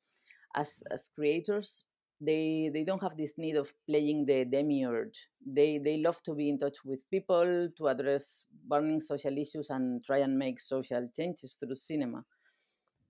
As, 0.54 0.82
as 0.90 1.08
creators, 1.14 1.84
they 2.22 2.70
they 2.72 2.84
don't 2.84 3.02
have 3.02 3.16
this 3.16 3.34
need 3.36 3.56
of 3.56 3.72
playing 3.88 4.24
the 4.26 4.44
demiurge 4.44 5.28
they 5.44 5.78
they 5.78 5.96
love 5.98 6.22
to 6.22 6.34
be 6.34 6.48
in 6.48 6.58
touch 6.58 6.84
with 6.84 7.10
people 7.10 7.68
to 7.76 7.88
address 7.88 8.44
burning 8.68 9.00
social 9.00 9.36
issues 9.36 9.70
and 9.70 10.04
try 10.04 10.18
and 10.18 10.38
make 10.38 10.60
social 10.60 11.08
changes 11.16 11.56
through 11.58 11.74
cinema 11.74 12.24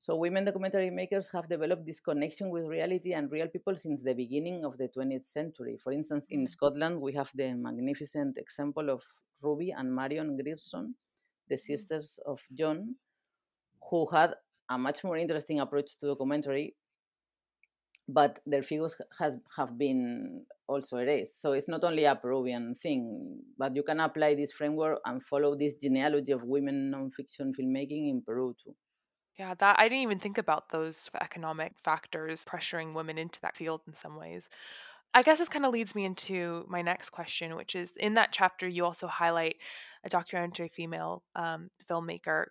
so 0.01 0.17
women 0.17 0.45
documentary 0.45 0.91
makers 0.91 1.29
have 1.31 1.49
developed 1.49 1.85
this 1.85 2.01
connection 2.01 2.49
with 2.49 2.65
reality 2.65 3.13
and 3.13 3.31
real 3.31 3.49
people 3.49 3.77
since 3.77 4.03
the 4.03 4.15
beginning 4.15 4.65
of 4.65 4.79
the 4.79 4.89
20th 4.89 5.27
century 5.27 5.77
for 5.77 5.93
instance 5.93 6.27
in 6.31 6.45
mm. 6.45 6.49
scotland 6.49 6.99
we 6.99 7.13
have 7.13 7.31
the 7.35 7.53
magnificent 7.53 8.39
example 8.39 8.89
of 8.89 9.05
ruby 9.43 9.71
and 9.71 9.95
marion 9.95 10.37
grierson 10.37 10.95
the 11.49 11.57
sisters 11.57 12.19
of 12.27 12.43
john 12.53 12.95
who 13.91 14.07
had 14.07 14.35
a 14.71 14.79
much 14.79 15.05
more 15.05 15.17
interesting 15.17 15.61
approach 15.61 15.97
to 15.99 16.07
documentary 16.07 16.75
but 18.09 18.41
their 18.47 18.63
figures 18.63 19.01
has 19.19 19.39
have 19.57 19.79
been 19.79 20.45
also 20.67 20.97
erased. 20.99 21.41
So 21.41 21.53
it's 21.53 21.69
not 21.69 21.85
only 21.85 22.05
a 22.05 22.17
Peruvian 22.17 22.75
thing, 22.75 23.41
but 23.57 23.75
you 23.77 23.83
can 23.83 24.01
apply 24.01 24.35
this 24.35 24.53
framework 24.53 25.01
and 25.05 25.23
follow 25.23 25.55
this 25.57 25.75
genealogy 25.75 26.33
of 26.33 26.43
women 26.43 26.91
nonfiction 26.93 27.55
filmmaking 27.57 28.11
in 28.11 28.23
Peru 28.23 28.55
too. 28.63 28.75
Yeah, 29.39 29.55
that 29.55 29.79
I 29.79 29.89
didn't 29.89 30.03
even 30.03 30.19
think 30.19 30.37
about 30.37 30.69
those 30.69 31.11
economic 31.21 31.79
factors 31.83 32.45
pressuring 32.45 32.93
women 32.93 33.17
into 33.17 33.41
that 33.41 33.57
field 33.57 33.81
in 33.87 33.95
some 33.95 34.17
ways. 34.17 34.51
I 35.15 35.23
guess 35.23 35.39
this 35.39 35.49
kind 35.49 35.67
of 35.67 35.73
leads 35.73 35.95
me 35.95 36.05
into 36.05 36.65
my 36.69 36.81
next 36.81 37.11
question, 37.11 37.55
which 37.57 37.75
is 37.75 37.97
in 37.97 38.15
that 38.15 38.33
chapter, 38.33 38.67
you 38.67 38.85
also 38.85 39.07
highlight 39.07 39.57
a 40.05 40.09
documentary 40.09 40.69
female 40.69 41.23
um, 41.37 41.71
filmmaker 41.89 42.47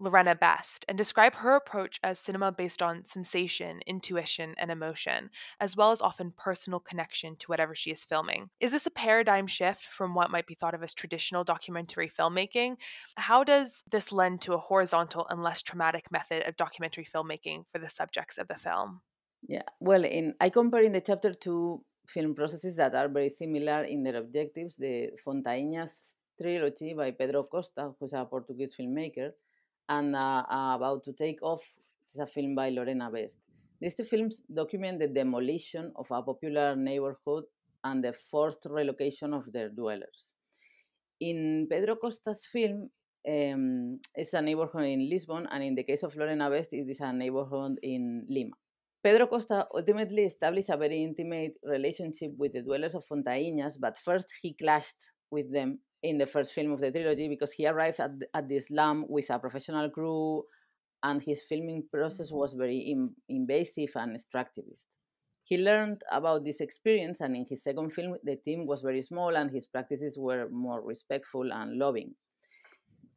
Lorena 0.00 0.34
Best 0.34 0.84
and 0.88 0.96
describe 0.96 1.34
her 1.34 1.56
approach 1.56 1.98
as 2.02 2.18
cinema 2.18 2.52
based 2.52 2.82
on 2.82 3.04
sensation, 3.04 3.80
intuition, 3.86 4.54
and 4.56 4.70
emotion, 4.70 5.28
as 5.60 5.76
well 5.76 5.90
as 5.90 6.00
often 6.00 6.32
personal 6.36 6.80
connection 6.80 7.36
to 7.36 7.46
whatever 7.48 7.74
she 7.74 7.90
is 7.90 8.04
filming. 8.04 8.48
Is 8.60 8.70
this 8.70 8.86
a 8.86 8.90
paradigm 8.90 9.46
shift 9.46 9.82
from 9.82 10.14
what 10.14 10.30
might 10.30 10.46
be 10.46 10.54
thought 10.54 10.74
of 10.74 10.82
as 10.82 10.94
traditional 10.94 11.44
documentary 11.44 12.08
filmmaking? 12.08 12.76
How 13.16 13.42
does 13.42 13.82
this 13.90 14.12
lend 14.12 14.40
to 14.42 14.54
a 14.54 14.58
horizontal 14.58 15.26
and 15.28 15.42
less 15.42 15.62
traumatic 15.62 16.10
method 16.12 16.46
of 16.46 16.56
documentary 16.56 17.06
filmmaking 17.12 17.64
for 17.72 17.78
the 17.78 17.88
subjects 17.88 18.38
of 18.38 18.46
the 18.46 18.54
film? 18.54 19.00
Yeah, 19.46 19.62
well, 19.80 20.04
in 20.04 20.34
I 20.40 20.50
compare 20.50 20.82
in 20.82 20.92
the 20.92 21.00
chapter 21.00 21.32
two 21.32 21.84
film 22.08 22.34
processes 22.34 22.76
that 22.76 22.94
are 22.94 23.08
very 23.08 23.28
similar 23.28 23.84
in 23.84 24.02
their 24.02 24.16
objectives. 24.16 24.76
The 24.76 25.10
Fontainhas 25.24 26.02
trilogy 26.40 26.94
by 26.94 27.10
Pedro 27.10 27.42
Costa, 27.44 27.92
who's 27.98 28.12
a 28.14 28.24
Portuguese 28.24 28.74
filmmaker, 28.78 29.32
and 29.88 30.16
uh, 30.16 30.44
uh, 30.50 30.76
About 30.76 31.04
to 31.04 31.12
Take 31.12 31.42
Off, 31.42 31.62
which 32.02 32.14
is 32.14 32.20
a 32.20 32.26
film 32.26 32.54
by 32.54 32.70
Lorena 32.70 33.10
Best. 33.10 33.38
These 33.80 33.94
two 33.94 34.04
films 34.04 34.42
document 34.52 34.98
the 34.98 35.08
demolition 35.08 35.92
of 35.96 36.10
a 36.10 36.22
popular 36.22 36.74
neighborhood 36.74 37.44
and 37.84 38.02
the 38.02 38.12
forced 38.12 38.66
relocation 38.68 39.32
of 39.32 39.52
their 39.52 39.68
dwellers. 39.68 40.32
In 41.20 41.66
Pedro 41.70 41.96
Costa's 41.96 42.46
film, 42.46 42.90
um, 43.28 44.00
it's 44.14 44.34
a 44.34 44.42
neighborhood 44.42 44.84
in 44.84 45.08
Lisbon, 45.08 45.46
and 45.50 45.62
in 45.62 45.74
the 45.74 45.84
case 45.84 46.02
of 46.02 46.16
Lorena 46.16 46.48
Best, 46.50 46.72
it 46.72 46.88
is 46.88 47.00
a 47.00 47.12
neighborhood 47.12 47.78
in 47.82 48.24
Lima. 48.28 48.56
Pedro 49.02 49.26
Costa 49.28 49.66
ultimately 49.74 50.24
established 50.24 50.70
a 50.70 50.76
very 50.76 51.02
intimate 51.02 51.54
relationship 51.62 52.32
with 52.36 52.52
the 52.52 52.62
dwellers 52.62 52.94
of 52.94 53.04
Fontainhas, 53.04 53.78
but 53.78 53.96
first 53.96 54.26
he 54.42 54.54
clashed 54.54 54.96
with 55.30 55.52
them 55.52 55.78
in 56.02 56.18
the 56.18 56.26
first 56.26 56.52
film 56.52 56.72
of 56.72 56.80
the 56.80 56.90
trilogy 56.90 57.28
because 57.28 57.52
he 57.52 57.66
arrived 57.66 58.00
at, 58.00 58.10
at 58.34 58.48
the 58.48 58.60
slum 58.60 59.04
with 59.08 59.30
a 59.30 59.38
professional 59.38 59.90
crew 59.90 60.42
and 61.02 61.22
his 61.22 61.44
filming 61.44 61.84
process 61.92 62.28
mm-hmm. 62.28 62.38
was 62.38 62.54
very 62.54 62.78
in, 62.78 63.14
invasive 63.28 63.90
and 63.96 64.16
extractivist. 64.16 64.86
He 65.44 65.56
learned 65.56 66.02
about 66.12 66.44
this 66.44 66.60
experience, 66.60 67.20
and 67.20 67.34
in 67.34 67.46
his 67.48 67.62
second 67.64 67.94
film, 67.94 68.16
the 68.22 68.36
team 68.36 68.66
was 68.66 68.82
very 68.82 69.00
small 69.00 69.34
and 69.34 69.50
his 69.50 69.66
practices 69.66 70.18
were 70.18 70.46
more 70.50 70.82
respectful 70.84 71.50
and 71.52 71.78
loving. 71.78 72.14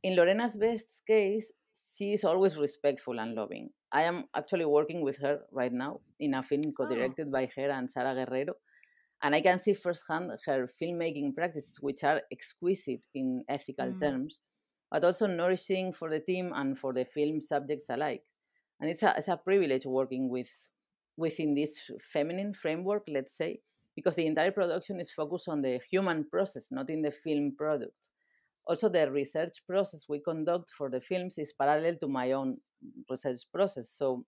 In 0.03 0.15
Lorena's 0.15 0.55
best 0.55 1.03
case, 1.05 1.51
she 1.97 2.13
is 2.13 2.23
always 2.23 2.57
respectful 2.57 3.19
and 3.19 3.35
loving. 3.35 3.71
I 3.91 4.03
am 4.03 4.25
actually 4.35 4.65
working 4.65 5.01
with 5.01 5.17
her 5.17 5.41
right 5.51 5.71
now 5.71 5.99
in 6.19 6.33
a 6.33 6.43
film 6.43 6.73
co 6.77 6.87
directed 6.87 7.27
oh. 7.27 7.31
by 7.31 7.49
her 7.55 7.69
and 7.69 7.89
Sara 7.89 8.13
Guerrero 8.13 8.53
and 9.21 9.35
I 9.35 9.41
can 9.41 9.59
see 9.59 9.73
firsthand 9.73 10.31
her 10.45 10.67
filmmaking 10.67 11.35
practices, 11.35 11.77
which 11.79 12.03
are 12.03 12.21
exquisite 12.31 13.05
in 13.13 13.43
ethical 13.47 13.91
mm. 13.91 13.99
terms, 13.99 14.39
but 14.89 15.03
also 15.03 15.27
nourishing 15.27 15.93
for 15.93 16.09
the 16.09 16.19
team 16.19 16.51
and 16.55 16.77
for 16.77 16.91
the 16.91 17.05
film 17.05 17.39
subjects 17.39 17.89
alike. 17.89 18.23
And 18.79 18.89
it's 18.89 19.03
a, 19.03 19.13
it's 19.15 19.27
a 19.27 19.37
privilege 19.37 19.85
working 19.85 20.29
with 20.29 20.49
within 21.17 21.53
this 21.53 21.91
feminine 21.99 22.53
framework, 22.53 23.03
let's 23.07 23.37
say, 23.37 23.59
because 23.95 24.15
the 24.15 24.25
entire 24.25 24.51
production 24.51 24.99
is 24.99 25.11
focused 25.11 25.47
on 25.47 25.61
the 25.61 25.79
human 25.91 26.23
process, 26.23 26.69
not 26.71 26.89
in 26.89 27.03
the 27.03 27.11
film 27.11 27.53
product. 27.55 28.09
Also, 28.65 28.89
the 28.89 29.11
research 29.11 29.61
process 29.67 30.05
we 30.09 30.19
conduct 30.19 30.71
for 30.71 30.89
the 30.89 31.01
films 31.01 31.37
is 31.37 31.53
parallel 31.53 31.95
to 31.97 32.07
my 32.07 32.31
own 32.31 32.57
research 33.09 33.41
process. 33.53 33.89
So 33.89 34.25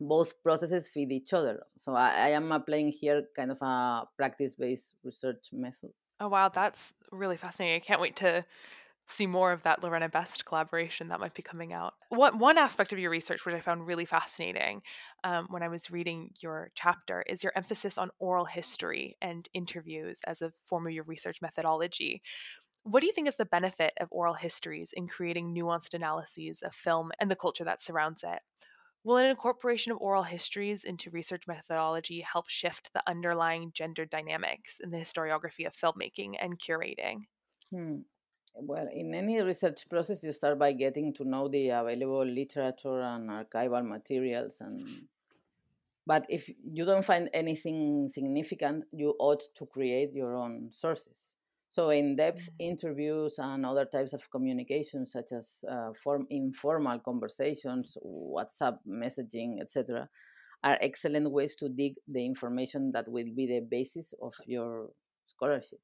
both 0.00 0.42
processes 0.42 0.88
feed 0.88 1.12
each 1.12 1.32
other. 1.32 1.62
So 1.78 1.94
I, 1.94 2.08
I 2.08 2.28
am 2.30 2.52
applying 2.52 2.90
here 2.90 3.24
kind 3.36 3.50
of 3.50 3.60
a 3.62 4.04
practice 4.16 4.54
based 4.54 4.94
research 5.04 5.50
method. 5.52 5.90
Oh, 6.20 6.28
wow. 6.28 6.48
That's 6.48 6.94
really 7.12 7.36
fascinating. 7.36 7.76
I 7.76 7.84
can't 7.84 8.00
wait 8.00 8.16
to 8.16 8.44
see 9.06 9.26
more 9.26 9.52
of 9.52 9.62
that 9.62 9.82
Lorena 9.82 10.08
Best 10.08 10.44
collaboration 10.44 11.08
that 11.08 11.20
might 11.20 11.34
be 11.34 11.42
coming 11.42 11.72
out. 11.72 11.94
What 12.10 12.38
one 12.38 12.58
aspect 12.58 12.92
of 12.92 12.98
your 12.98 13.10
research, 13.10 13.44
which 13.44 13.54
I 13.54 13.60
found 13.60 13.86
really 13.86 14.04
fascinating 14.04 14.82
um, 15.24 15.46
when 15.50 15.62
I 15.62 15.68
was 15.68 15.90
reading 15.90 16.30
your 16.40 16.70
chapter, 16.74 17.24
is 17.26 17.42
your 17.42 17.52
emphasis 17.56 17.98
on 17.98 18.10
oral 18.18 18.44
history 18.44 19.16
and 19.20 19.48
interviews 19.52 20.20
as 20.26 20.42
a 20.42 20.52
form 20.68 20.86
of 20.86 20.92
your 20.92 21.04
research 21.04 21.42
methodology. 21.42 22.22
What 22.82 23.00
do 23.00 23.06
you 23.06 23.12
think 23.14 23.26
is 23.26 23.36
the 23.36 23.46
benefit 23.46 23.94
of 23.98 24.12
oral 24.12 24.34
histories 24.34 24.92
in 24.92 25.08
creating 25.08 25.54
nuanced 25.54 25.94
analyses 25.94 26.60
of 26.60 26.74
film 26.74 27.10
and 27.18 27.30
the 27.30 27.36
culture 27.36 27.64
that 27.64 27.80
surrounds 27.80 28.22
it? 28.22 28.42
Will 29.04 29.18
an 29.18 29.26
incorporation 29.26 29.92
of 29.92 29.98
oral 29.98 30.24
histories 30.24 30.84
into 30.84 31.10
research 31.10 31.46
methodology 31.46 32.20
help 32.22 32.48
shift 32.50 32.92
the 32.92 33.08
underlying 33.08 33.72
gender 33.72 34.06
dynamics 34.06 34.80
in 34.80 34.90
the 34.90 34.98
historiography 34.98 35.66
of 35.66 35.76
filmmaking 35.76 36.36
and 36.40 36.58
curating? 36.60 37.26
Hmm. 37.70 38.02
Well, 38.54 38.88
in 38.88 39.14
any 39.14 39.40
research 39.42 39.88
process, 39.88 40.22
you 40.24 40.32
start 40.32 40.58
by 40.58 40.72
getting 40.72 41.12
to 41.14 41.24
know 41.24 41.48
the 41.48 41.68
available 41.70 42.24
literature 42.26 43.00
and 43.00 43.28
archival 43.30 43.86
materials, 43.86 44.60
and 44.60 45.08
But 46.06 46.26
if 46.28 46.48
you 46.48 46.84
don't 46.84 47.04
find 47.04 47.30
anything 47.32 48.08
significant, 48.08 48.84
you 48.92 49.16
ought 49.18 49.42
to 49.54 49.66
create 49.66 50.12
your 50.12 50.36
own 50.36 50.72
sources. 50.72 51.39
So, 51.70 51.90
in 51.90 52.16
depth 52.16 52.50
mm-hmm. 52.50 52.70
interviews 52.70 53.38
and 53.38 53.64
other 53.64 53.84
types 53.84 54.12
of 54.12 54.28
communication, 54.28 55.06
such 55.06 55.30
as 55.30 55.64
uh, 55.70 55.92
form, 55.94 56.26
informal 56.28 56.98
conversations, 56.98 57.96
WhatsApp 58.04 58.78
messaging, 58.88 59.60
etc., 59.60 60.08
are 60.64 60.78
excellent 60.80 61.30
ways 61.30 61.54
to 61.56 61.68
dig 61.68 61.94
the 62.08 62.26
information 62.26 62.90
that 62.92 63.06
will 63.08 63.32
be 63.36 63.46
the 63.46 63.60
basis 63.60 64.12
of 64.20 64.34
your 64.46 64.90
scholarship. 65.26 65.78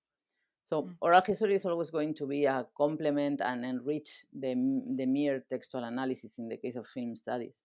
So, 0.65 0.83
mm. 0.83 0.95
oral 1.01 1.23
history 1.25 1.55
is 1.55 1.65
always 1.65 1.91
going 1.91 2.15
to 2.17 2.27
be 2.27 2.47
a 2.47 2.67
complement 2.77 3.41
and 3.41 3.65
enrich 3.65 4.27
the, 4.33 4.55
the 4.97 5.07
mere 5.07 5.45
textual 5.49 5.85
analysis 5.85 6.41
in 6.41 6.49
the 6.49 6.57
case 6.57 6.75
of 6.75 6.89
film 6.89 7.15
studies. 7.15 7.63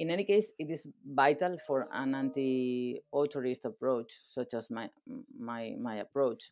In 0.00 0.10
any 0.10 0.24
case, 0.24 0.50
it 0.58 0.70
is 0.70 0.88
vital 1.06 1.56
for 1.64 1.86
an 1.92 2.16
anti-auteurist 2.16 3.64
approach, 3.64 4.12
such 4.26 4.54
as 4.54 4.72
my 4.72 4.90
my 5.38 5.76
my 5.80 5.98
approach. 5.98 6.50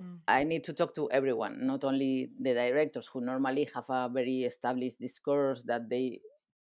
Mm. 0.00 0.18
I 0.26 0.44
need 0.44 0.64
to 0.64 0.72
talk 0.72 0.94
to 0.94 1.10
everyone, 1.10 1.66
not 1.66 1.84
only 1.84 2.30
the 2.40 2.54
directors 2.54 3.08
who 3.08 3.20
normally 3.20 3.68
have 3.74 3.88
a 3.88 4.08
very 4.12 4.44
established 4.44 5.00
discourse 5.00 5.62
that 5.66 5.88
they 5.88 6.20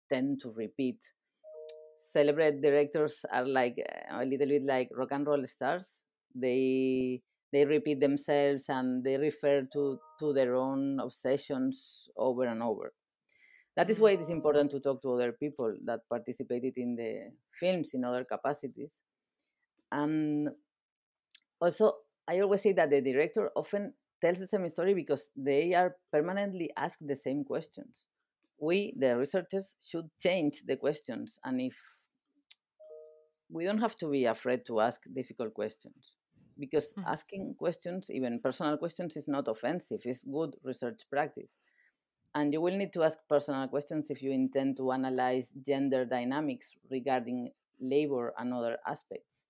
tend 0.09 0.41
to 0.41 0.51
repeat. 0.51 1.11
Celebrate 1.97 2.61
directors 2.61 3.25
are 3.31 3.45
like 3.45 3.77
a 4.09 4.25
little 4.25 4.47
bit 4.47 4.63
like 4.63 4.89
rock 4.95 5.11
and 5.11 5.27
roll 5.27 5.45
stars. 5.45 6.05
They 6.33 7.21
they 7.51 7.65
repeat 7.65 7.99
themselves 7.99 8.69
and 8.69 9.03
they 9.03 9.17
refer 9.17 9.67
to 9.73 9.99
to 10.19 10.33
their 10.33 10.55
own 10.55 10.99
obsessions 10.99 12.07
over 12.15 12.45
and 12.45 12.61
over 12.61 12.93
that 13.79 13.89
is 13.89 13.99
why 13.99 14.11
it 14.11 14.19
is 14.19 14.29
important 14.29 14.69
to 14.71 14.79
talk 14.81 15.01
to 15.01 15.13
other 15.13 15.31
people 15.31 15.73
that 15.85 16.01
participated 16.09 16.73
in 16.77 16.95
the 16.95 17.31
films 17.53 17.91
in 17.93 18.03
other 18.03 18.25
capacities 18.25 18.99
and 19.91 20.49
also 21.61 21.93
i 22.29 22.39
always 22.39 22.61
say 22.61 22.73
that 22.73 22.89
the 22.89 23.01
director 23.01 23.51
often 23.55 23.93
tells 24.21 24.39
the 24.39 24.47
same 24.47 24.67
story 24.69 24.93
because 24.93 25.29
they 25.35 25.73
are 25.73 25.95
permanently 26.11 26.69
asked 26.77 27.05
the 27.05 27.15
same 27.15 27.43
questions 27.43 28.05
we 28.59 28.93
the 28.97 29.17
researchers 29.17 29.75
should 29.89 30.09
change 30.19 30.63
the 30.65 30.77
questions 30.77 31.39
and 31.43 31.61
if 31.61 31.77
we 33.51 33.65
don't 33.65 33.79
have 33.79 33.95
to 33.95 34.07
be 34.07 34.25
afraid 34.25 34.65
to 34.65 34.79
ask 34.79 35.01
difficult 35.15 35.53
questions 35.53 36.15
because 36.59 36.93
mm-hmm. 36.93 37.07
asking 37.07 37.55
questions 37.57 38.11
even 38.11 38.39
personal 38.39 38.77
questions 38.77 39.17
is 39.17 39.27
not 39.27 39.47
offensive 39.47 40.01
it's 40.05 40.23
good 40.23 40.55
research 40.63 41.01
practice 41.09 41.57
and 42.35 42.53
you 42.53 42.61
will 42.61 42.75
need 42.77 42.93
to 42.93 43.03
ask 43.03 43.17
personal 43.27 43.67
questions 43.67 44.11
if 44.11 44.21
you 44.21 44.31
intend 44.31 44.77
to 44.77 44.91
analyze 44.91 45.51
gender 45.65 46.05
dynamics 46.05 46.73
regarding 46.91 47.51
labor 47.81 48.33
and 48.37 48.53
other 48.53 48.77
aspects. 48.85 49.45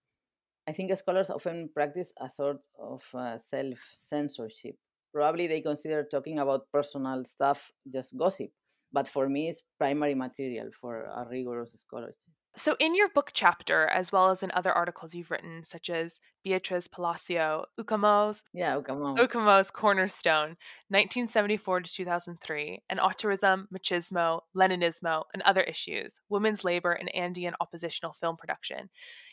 I 0.69 0.71
think 0.71 0.95
scholars 0.95 1.31
often 1.31 1.69
practice 1.73 2.13
a 2.21 2.29
sort 2.29 2.59
of 2.77 3.03
uh, 3.15 3.39
self 3.39 3.79
censorship. 3.95 4.75
Probably 5.11 5.47
they 5.47 5.61
consider 5.61 6.03
talking 6.03 6.37
about 6.37 6.71
personal 6.71 7.25
stuff 7.25 7.71
just 7.91 8.15
gossip, 8.15 8.51
but 8.93 9.07
for 9.07 9.27
me, 9.27 9.49
it's 9.49 9.63
primary 9.79 10.13
material 10.13 10.69
for 10.71 11.05
a 11.05 11.25
rigorous 11.27 11.71
scholarship. 11.71 12.33
So, 12.55 12.75
in 12.79 12.93
your 12.93 13.09
book 13.09 13.31
chapter, 13.33 13.87
as 13.87 14.11
well 14.11 14.29
as 14.29 14.43
in 14.43 14.51
other 14.51 14.71
articles 14.71 15.15
you've 15.15 15.31
written, 15.31 15.63
such 15.63 15.89
as 15.89 16.19
Beatriz 16.43 16.87
Palacio, 16.87 17.65
Ukamau's, 17.79 18.43
yeah, 18.53 18.75
Ukamau. 18.75 19.17
Ukamau's 19.17 19.71
Cornerstone, 19.71 20.57
1974 20.89 21.81
to 21.81 21.93
2003, 21.93 22.83
and 22.89 22.99
Auteurism, 22.99 23.65
Machismo, 23.73 24.41
Leninismo, 24.55 25.23
and 25.33 25.41
Other 25.43 25.61
Issues, 25.61 26.19
Women's 26.29 26.63
Labor 26.63 26.93
in 26.93 27.07
Andean 27.09 27.53
Oppositional 27.59 28.13
Film 28.13 28.35
Production, 28.35 28.89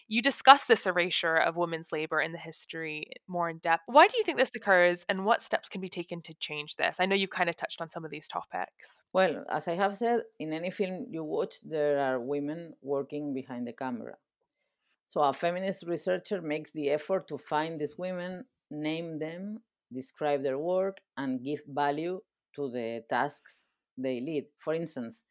you 0.09 0.23
discuss 0.23 0.65
this 0.65 0.87
erasure 0.87 1.37
of 1.37 1.57
women's 1.57 1.93
labor 1.93 2.21
in 2.21 2.33
the 2.33 2.39
history 2.39 3.11
more 3.27 3.51
in 3.51 3.59
depth. 3.59 3.83
Why 3.87 4.07
do 4.07 4.17
you 4.17 4.25
think 4.25 4.39
this 4.39 4.51
occurs, 4.55 5.05
and 5.09 5.25
what 5.25 5.43
steps 5.43 5.69
can 5.69 5.81
be 5.81 5.89
taken 5.89 6.23
to 6.23 6.35
change 6.35 6.77
this? 6.77 6.99
I 7.01 7.07
know 7.07 7.17
you've 7.17 7.31
kind 7.31 7.51
of 7.51 7.57
touched 7.57 7.81
on 7.81 7.91
some 7.91 8.05
of 8.05 8.11
these 8.11 8.29
topics. 8.29 9.03
Well, 9.13 9.45
as 9.51 9.67
I 9.69 9.75
have 9.75 9.97
said, 9.97 10.23
in 10.39 10.53
any 10.53 10.71
film 10.71 11.07
you 11.11 11.25
watch, 11.25 11.57
there 11.63 11.99
are 11.99 12.21
women 12.21 12.75
working 12.83 13.35
behind 13.35 13.67
the 13.67 13.73
camera. 13.73 14.15
So 15.07 15.23
a 15.23 15.33
feminist 15.33 15.85
researcher 15.87 16.43
makes 16.43 16.73
the 16.73 16.91
effort 16.91 17.29
to 17.29 17.39
find 17.39 17.81
these 17.81 17.97
women, 17.97 18.45
name 18.71 19.19
them, 19.19 19.63
describe 19.93 20.43
their 20.43 20.59
work, 20.59 20.99
and 21.17 21.43
give 21.45 21.61
value 21.69 22.21
to 22.57 22.71
the 22.71 23.03
tasks 23.09 23.67
they 23.97 24.21
lead. 24.21 24.47
For 24.59 24.75
instance, 24.75 25.23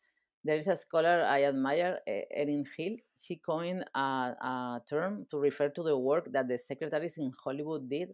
there 0.45 0.57
is 0.57 0.67
a 0.67 0.77
scholar 0.77 1.25
I 1.27 1.43
admire, 1.45 1.99
Erin 2.05 2.65
Hill. 2.77 2.97
She 3.17 3.37
coined 3.37 3.83
a, 3.95 3.99
a, 3.99 4.81
term 4.87 5.25
to 5.31 5.39
refer 5.39 5.69
to 5.69 5.81
the 5.81 5.97
work 5.97 6.31
that 6.31 6.47
the 6.47 6.59
secretaries 6.59 7.17
in 7.17 7.31
Hollywood 7.43 7.89
did. 7.89 8.09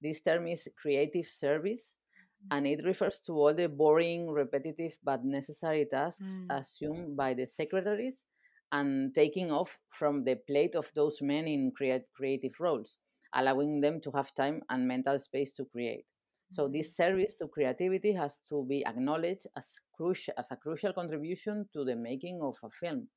This 0.00 0.22
term 0.22 0.46
is 0.46 0.66
creative 0.80 1.26
service, 1.26 1.96
mm. 2.16 2.56
and 2.56 2.66
it 2.66 2.84
refers 2.86 3.20
to 3.26 3.32
all 3.32 3.54
the 3.54 3.68
boring, 3.68 4.30
repetitive, 4.30 4.98
but 5.04 5.26
necessary 5.26 5.84
tasks 5.84 6.40
mm. 6.40 6.58
assumed 6.58 7.18
by 7.18 7.34
the 7.34 7.46
secretaries 7.46 8.24
and 8.72 9.14
taking 9.14 9.52
off 9.52 9.78
from 9.90 10.24
the 10.24 10.36
plate 10.48 10.74
of 10.74 10.90
those 10.94 11.20
men 11.20 11.46
in 11.46 11.70
creative 11.70 12.54
roles, 12.60 12.96
allowing 13.34 13.82
them 13.82 14.00
to 14.00 14.10
have 14.12 14.34
time 14.34 14.62
and 14.70 14.88
mental 14.88 15.18
space 15.18 15.52
to 15.54 15.66
create. 15.66 16.06
So 16.50 16.68
this 16.68 16.96
service 16.96 17.36
to 17.36 17.48
creativity 17.48 18.12
has 18.12 18.40
to 18.48 18.64
be 18.68 18.84
acknowledged 18.86 19.46
as, 19.56 19.80
crucial, 19.96 20.34
as 20.38 20.50
a 20.50 20.56
crucial 20.56 20.92
contribution 20.92 21.68
to 21.72 21.84
the 21.84 21.96
making 21.96 22.40
of 22.42 22.56
a 22.62 22.70
film. 22.70 23.08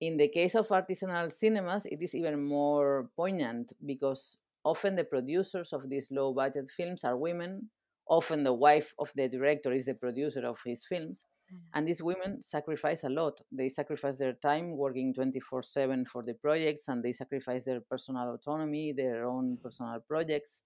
In 0.00 0.16
the 0.16 0.28
case 0.28 0.54
of 0.54 0.68
artisanal 0.68 1.32
cinemas, 1.32 1.86
it 1.86 2.02
is 2.02 2.14
even 2.14 2.44
more 2.44 3.08
poignant 3.16 3.72
because 3.84 4.38
often 4.64 4.94
the 4.94 5.04
producers 5.04 5.72
of 5.72 5.88
these 5.88 6.08
low 6.10 6.34
budget 6.34 6.68
films 6.68 7.02
are 7.02 7.16
women. 7.16 7.70
Often 8.08 8.44
the 8.44 8.52
wife 8.52 8.94
of 8.98 9.10
the 9.16 9.28
director 9.28 9.72
is 9.72 9.86
the 9.86 9.94
producer 9.94 10.46
of 10.46 10.60
his 10.64 10.84
films. 10.84 11.24
Mm. 11.52 11.58
And 11.74 11.88
these 11.88 12.02
women 12.02 12.42
sacrifice 12.42 13.04
a 13.04 13.08
lot. 13.08 13.40
They 13.50 13.70
sacrifice 13.70 14.18
their 14.18 14.34
time 14.34 14.76
working 14.76 15.14
24 15.14 15.62
7 15.62 16.04
for 16.04 16.22
the 16.22 16.34
projects, 16.34 16.88
and 16.88 17.02
they 17.02 17.12
sacrifice 17.12 17.64
their 17.64 17.80
personal 17.80 18.34
autonomy, 18.34 18.92
their 18.92 19.24
own 19.24 19.58
personal 19.62 19.98
projects 20.06 20.62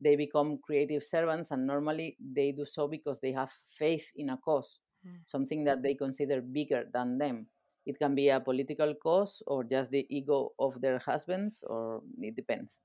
they 0.00 0.16
become 0.16 0.58
creative 0.62 1.02
servants 1.02 1.50
and 1.50 1.66
normally 1.66 2.16
they 2.20 2.52
do 2.52 2.64
so 2.64 2.88
because 2.88 3.20
they 3.20 3.32
have 3.32 3.50
faith 3.66 4.12
in 4.16 4.30
a 4.30 4.36
cause 4.36 4.80
mm. 5.06 5.16
something 5.26 5.64
that 5.64 5.82
they 5.82 5.94
consider 5.94 6.40
bigger 6.40 6.84
than 6.92 7.18
them 7.18 7.46
it 7.86 7.98
can 7.98 8.14
be 8.14 8.28
a 8.28 8.40
political 8.40 8.94
cause 8.94 9.42
or 9.46 9.64
just 9.64 9.90
the 9.90 10.06
ego 10.10 10.52
of 10.58 10.80
their 10.80 10.98
husbands 10.98 11.64
or 11.66 12.02
it 12.18 12.36
depends 12.36 12.80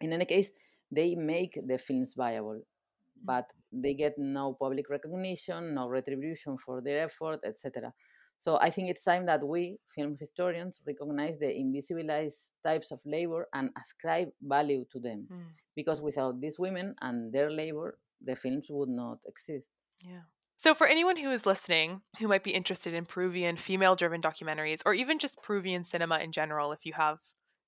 in 0.00 0.12
any 0.12 0.24
case 0.24 0.50
they 0.90 1.14
make 1.14 1.58
the 1.66 1.78
films 1.78 2.14
viable 2.14 2.60
mm. 2.60 3.24
but 3.24 3.52
they 3.72 3.94
get 3.94 4.14
no 4.18 4.54
public 4.54 4.88
recognition 4.88 5.74
no 5.74 5.88
retribution 5.88 6.56
for 6.56 6.80
their 6.80 7.04
effort 7.04 7.40
etc 7.44 7.92
so 8.40 8.56
I 8.58 8.70
think 8.70 8.88
it's 8.88 9.04
time 9.04 9.26
that 9.26 9.46
we, 9.46 9.76
film 9.94 10.16
historians, 10.18 10.80
recognize 10.86 11.38
the 11.38 11.48
invisibilized 11.48 12.52
types 12.64 12.90
of 12.90 12.98
labor 13.04 13.46
and 13.52 13.68
ascribe 13.78 14.30
value 14.40 14.86
to 14.92 14.98
them. 14.98 15.28
Mm. 15.30 15.44
Because 15.80 16.00
without 16.00 16.40
these 16.40 16.58
women 16.58 16.94
and 17.00 17.32
their 17.32 17.50
labor, 17.50 17.98
the 18.20 18.36
films 18.36 18.66
would 18.70 18.88
not 18.88 19.18
exist. 19.26 19.70
Yeah. 20.00 20.24
So, 20.56 20.74
for 20.74 20.86
anyone 20.86 21.16
who 21.16 21.30
is 21.30 21.46
listening 21.46 22.02
who 22.18 22.28
might 22.28 22.44
be 22.44 22.58
interested 22.60 22.92
in 22.92 23.06
Peruvian 23.06 23.56
female 23.56 23.96
driven 23.96 24.20
documentaries 24.20 24.82
or 24.84 24.92
even 24.92 25.18
just 25.18 25.42
Peruvian 25.42 25.84
cinema 25.84 26.18
in 26.18 26.32
general, 26.32 26.72
if 26.72 26.84
you 26.84 26.92
have, 26.92 27.18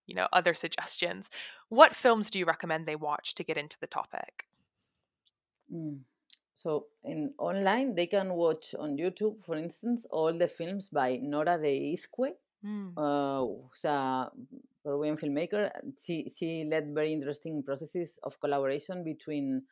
you 0.07 0.14
know, 0.14 0.29
other 0.31 0.53
suggestions, 0.53 1.31
what 1.70 1.96
films 1.96 2.31
do 2.31 2.38
you 2.38 2.44
recommend 2.44 2.85
they 2.85 2.96
watch 2.96 3.35
to 3.37 3.44
get 3.44 3.57
into 3.57 3.79
the 3.81 3.87
topic? 3.87 4.46
Mm. 5.72 6.01
So 6.55 6.88
in 7.03 7.33
online, 7.38 7.94
they 7.94 8.07
can 8.07 8.35
watch 8.35 8.75
on 8.79 8.98
YouTube, 8.98 9.42
for 9.42 9.57
instance, 9.57 10.07
all 10.11 10.37
the 10.37 10.46
films 10.46 10.90
by 10.90 11.16
Nora 11.16 11.59
de 11.59 11.96
Izcue, 11.96 12.33
mm. 12.62 12.92
uh, 12.94 13.88
a 13.88 14.31
Peruvian 14.84 15.16
filmmaker. 15.16 15.70
She 16.02 16.28
she 16.28 16.64
led 16.64 16.94
very 16.94 17.12
interesting 17.12 17.62
processes 17.62 18.18
of 18.22 18.40
collaboration 18.40 19.04
between 19.04 19.62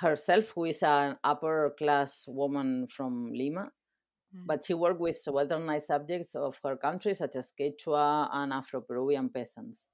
herself, 0.00 0.50
who 0.54 0.64
is 0.64 0.82
an 0.82 1.16
upper 1.24 1.74
class 1.78 2.26
woman 2.28 2.86
from 2.86 3.32
Lima, 3.32 3.70
mm. 4.34 4.46
but 4.46 4.64
she 4.64 4.74
worked 4.74 5.00
with 5.00 5.16
subalternized 5.16 5.82
subjects 5.82 6.34
of 6.34 6.58
her 6.62 6.76
country, 6.76 7.14
such 7.14 7.36
as 7.36 7.52
Quechua 7.58 8.28
and 8.32 8.52
Afro 8.52 8.80
Peruvian 8.80 9.30
peasants. 9.30 9.88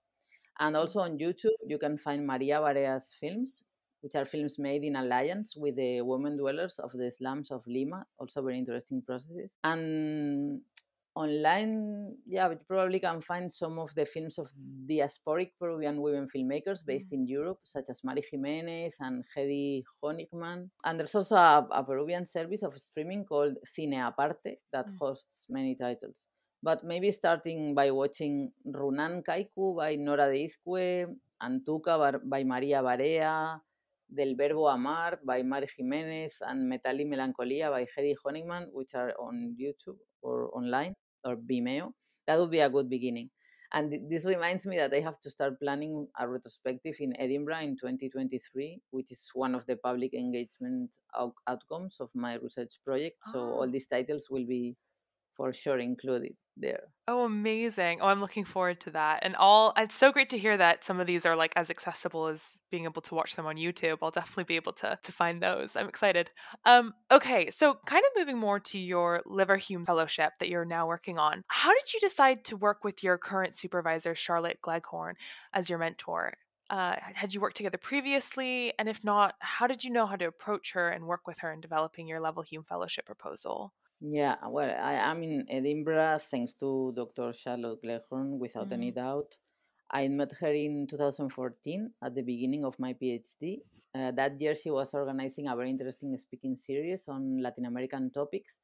And 0.59 0.75
mm. 0.75 0.79
also 0.79 1.01
on 1.01 1.19
YouTube, 1.19 1.57
you 1.67 1.79
can 1.79 1.97
find 1.97 2.27
Maria 2.27 2.61
Barea's 2.61 3.15
films, 3.19 3.63
which 4.01 4.17
are 4.17 4.25
films 4.25 4.59
made 4.59 4.83
in 4.83 4.97
alliance 4.97 5.57
with 5.57 5.77
the 5.77 6.03
women 6.03 6.37
dwellers 6.37 6.79
of 6.81 6.93
the 6.93 7.11
slums 7.11 7.51
of 7.51 7.63
Lima. 7.67 8.05
Also, 8.19 8.43
very 8.43 8.59
interesting 8.59 9.03
processes. 9.03 9.59
And 9.63 10.63
online, 11.15 12.17
yeah, 12.27 12.51
you 12.51 12.59
probably 12.67 13.01
can 13.01 13.21
find 13.21 13.53
some 13.53 13.79
of 13.79 13.95
the 13.95 14.07
films 14.07 14.39
of 14.39 14.51
diasporic 14.89 15.51
Peruvian 15.59 16.01
women 16.01 16.29
filmmakers 16.35 16.85
based 16.87 17.09
mm-hmm. 17.09 17.23
in 17.23 17.27
Europe, 17.27 17.59
such 17.65 17.85
as 17.91 18.03
Mari 18.05 18.23
Jimenez 18.31 18.97
and 19.01 19.25
Heddy 19.37 19.83
Honigmann. 20.03 20.71
And 20.85 20.99
there's 20.99 21.15
also 21.15 21.37
a, 21.37 21.67
a, 21.71 21.85
Peruvian 21.85 22.27
service 22.27 22.63
of 22.63 22.79
streaming 22.79 23.25
called 23.25 23.57
Cine 23.67 24.07
Aparte 24.07 24.59
that 24.73 24.87
mm-hmm. 24.87 24.97
hosts 25.01 25.47
many 25.49 25.75
titles. 25.75 26.29
but 26.63 26.85
maybe 26.85 27.11
starting 27.11 27.75
by 27.75 27.91
watching 27.91 28.53
Runan 28.65 29.25
Caycu 29.27 29.77
by 29.77 29.97
Nora 29.97 30.31
de 30.31 30.47
Izcue, 30.47 31.11
Antuca 31.43 32.21
by 32.25 32.45
Maria 32.45 32.81
Barea, 32.81 33.59
Del 34.09 34.37
Verbo 34.37 34.69
Amar 34.69 35.19
by 35.27 35.43
Mari 35.43 35.67
Jimenez, 35.77 36.39
and 36.43 36.69
Metal 36.69 36.97
y 36.97 37.05
Melancolía 37.05 37.69
by 37.69 37.85
Heddy 37.85 38.15
Honigmann, 38.25 38.69
which 38.73 38.95
are 38.95 39.13
on 39.19 39.57
YouTube 39.59 39.99
or 40.23 40.55
online 40.57 40.95
or 41.25 41.37
Vimeo. 41.37 41.93
That 42.27 42.39
would 42.39 42.51
be 42.51 42.61
a 42.61 42.71
good 42.71 42.89
beginning. 42.89 43.31
And 43.75 44.11
this 44.11 44.27
reminds 44.27 44.67
me 44.67 44.77
that 44.77 44.93
I 44.93 45.01
have 45.01 45.19
to 45.21 45.31
start 45.31 45.59
planning 45.59 46.07
a 46.19 46.29
retrospective 46.29 46.97
in 47.01 47.17
Edinburgh 47.19 47.61
in 47.61 47.77
2023, 47.77 48.83
which 48.91 49.11
is 49.11 49.31
one 49.35 49.55
of 49.55 49.65
the 49.67 49.77
public 49.77 50.13
engagement 50.15 50.91
out- 51.19 51.35
outcomes 51.47 51.97
of 51.99 52.11
my 52.15 52.35
research 52.37 52.75
project. 52.85 53.23
So 53.33 53.39
all 53.41 53.63
Oh. 53.63 53.67
these 53.71 53.87
titles 53.87 54.29
will 54.31 54.47
be 54.47 54.77
for 55.37 55.53
sure 55.53 55.79
included 55.79 56.35
there. 56.57 56.85
Oh, 57.09 57.25
amazing. 57.25 58.01
Oh, 58.01 58.07
I'm 58.07 58.21
looking 58.21 58.45
forward 58.45 58.81
to 58.81 58.91
that. 58.91 59.21
And 59.23 59.35
all 59.37 59.73
it's 59.77 59.95
so 59.95 60.13
great 60.13 60.29
to 60.31 60.39
hear 60.39 60.57
that 60.57 60.85
some 60.85 61.01
of 61.01 61.07
these 61.07 61.27
are 61.27 61.35
like 61.35 61.53
as 61.57 61.71
accessible 61.71 62.27
as 62.27 62.57
being 62.71 62.85
able 62.85 63.03
to 63.03 63.15
watch 63.15 63.35
them 63.35 63.47
on 63.47 63.57
YouTube. 63.57 63.99
I'll 64.03 64.11
definitely 64.11 64.45
be 64.45 64.57
able 64.57 64.73
to 64.75 64.99
to 65.03 65.13
find 65.13 65.43
those. 65.43 65.75
I'm 65.75 65.89
excited. 65.89 66.31
Um, 66.65 66.95
okay, 67.11 67.51
so 67.51 67.77
kind 67.87 68.05
of 68.05 68.21
moving 68.21 68.39
more 68.39 68.61
to 68.61 68.79
your 68.79 69.23
Leverhulme 69.27 69.87
Fellowship 69.87 70.35
that 70.39 70.49
you're 70.49 70.65
now 70.65 70.87
working 70.87 71.19
on. 71.19 71.43
How 71.49 71.73
did 71.73 71.93
you 71.93 72.01
decide 72.01 72.45
to 72.45 72.57
work 72.57 72.85
with 72.85 73.03
your 73.03 73.19
current 73.19 73.55
supervisor, 73.57 74.15
Charlotte 74.15 74.61
Gleghorn, 74.63 75.17
as 75.53 75.69
your 75.69 75.79
mentor? 75.79 76.35
Uh, 76.71 76.97
had 77.15 77.35
you 77.35 77.41
worked 77.41 77.57
together 77.57 77.79
previously? 77.79 78.73
And 78.79 78.89
if 78.89 79.03
not, 79.05 79.35
how 79.41 79.67
did 79.67 79.85
you 79.85 79.91
know 79.91 80.07
how 80.07 80.17
to 80.17 80.27
approach 80.27 80.73
her 80.73 80.89
and 80.91 81.05
work 81.05 81.27
with 81.27 81.39
her 81.41 81.53
in 81.53 81.61
developing 81.61 82.07
your 82.07 82.21
Leverhulme 82.21 82.67
Fellowship 82.67 83.05
proposal? 83.05 83.75
Yeah, 84.05 84.37
well, 84.49 84.69
I 84.81 84.95
am 85.11 85.23
in 85.23 85.47
Edinburgh 85.49 86.19
thanks 86.31 86.55
to 86.55 86.93
Dr. 86.95 87.33
Charlotte 87.33 87.81
Gleghorn, 87.83 88.39
without 88.39 88.71
any 88.73 88.91
Mm. 88.91 88.97
doubt. 88.97 89.39
I 89.91 90.09
met 90.09 90.33
her 90.41 90.53
in 90.53 90.87
2014 90.89 91.95
at 92.03 92.15
the 92.15 92.23
beginning 92.23 92.65
of 92.65 92.79
my 92.79 92.93
PhD. 92.95 93.63
Uh, 93.95 94.11
that 94.13 94.41
year, 94.41 94.55
she 94.55 94.71
was 94.71 94.93
organizing 94.95 95.47
a 95.49 95.55
very 95.57 95.71
interesting 95.71 96.17
speaking 96.19 96.57
series 96.57 97.07
on 97.09 97.39
Latin 97.39 97.67
American 97.67 98.11
topics. 98.11 98.61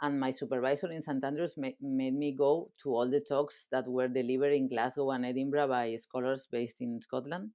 And 0.00 0.20
my 0.20 0.30
supervisor 0.30 0.90
in 0.92 1.02
St. 1.02 1.24
Andrews 1.24 1.56
ma- 1.56 1.78
made 1.80 2.14
me 2.14 2.32
go 2.32 2.70
to 2.82 2.94
all 2.94 3.10
the 3.10 3.20
talks 3.20 3.66
that 3.72 3.88
were 3.88 4.08
delivered 4.08 4.52
in 4.52 4.68
Glasgow 4.68 5.10
and 5.10 5.26
Edinburgh 5.26 5.68
by 5.68 5.96
scholars 5.96 6.46
based 6.46 6.80
in 6.80 7.00
Scotland. 7.02 7.52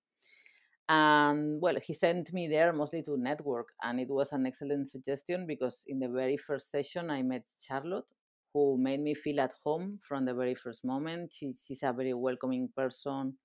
And 0.90 1.62
well, 1.62 1.78
he 1.82 1.94
sent 1.94 2.34
me 2.34 2.48
there 2.48 2.74
mostly 2.74 3.02
to 3.04 3.18
network, 3.18 3.70
and 3.82 4.00
it 4.00 4.10
was 4.10 4.34
an 4.34 4.46
excellent 4.46 4.88
suggestion 4.88 5.48
because 5.48 5.84
in 5.88 6.00
the 6.00 6.10
very 6.10 6.38
first 6.38 6.70
session 6.72 7.10
I 7.10 7.22
met 7.24 7.48
Charlotte, 7.60 8.12
who 8.54 8.78
made 8.78 9.00
me 9.00 9.14
feel 9.16 9.40
at 9.40 9.54
home 9.64 9.98
from 9.98 10.26
the 10.26 10.34
very 10.34 10.56
first 10.56 10.84
moment. 10.86 11.34
She, 11.34 11.54
she's 11.54 11.84
a 11.84 11.94
very 11.94 12.14
welcoming 12.14 12.70
person. 12.76 13.38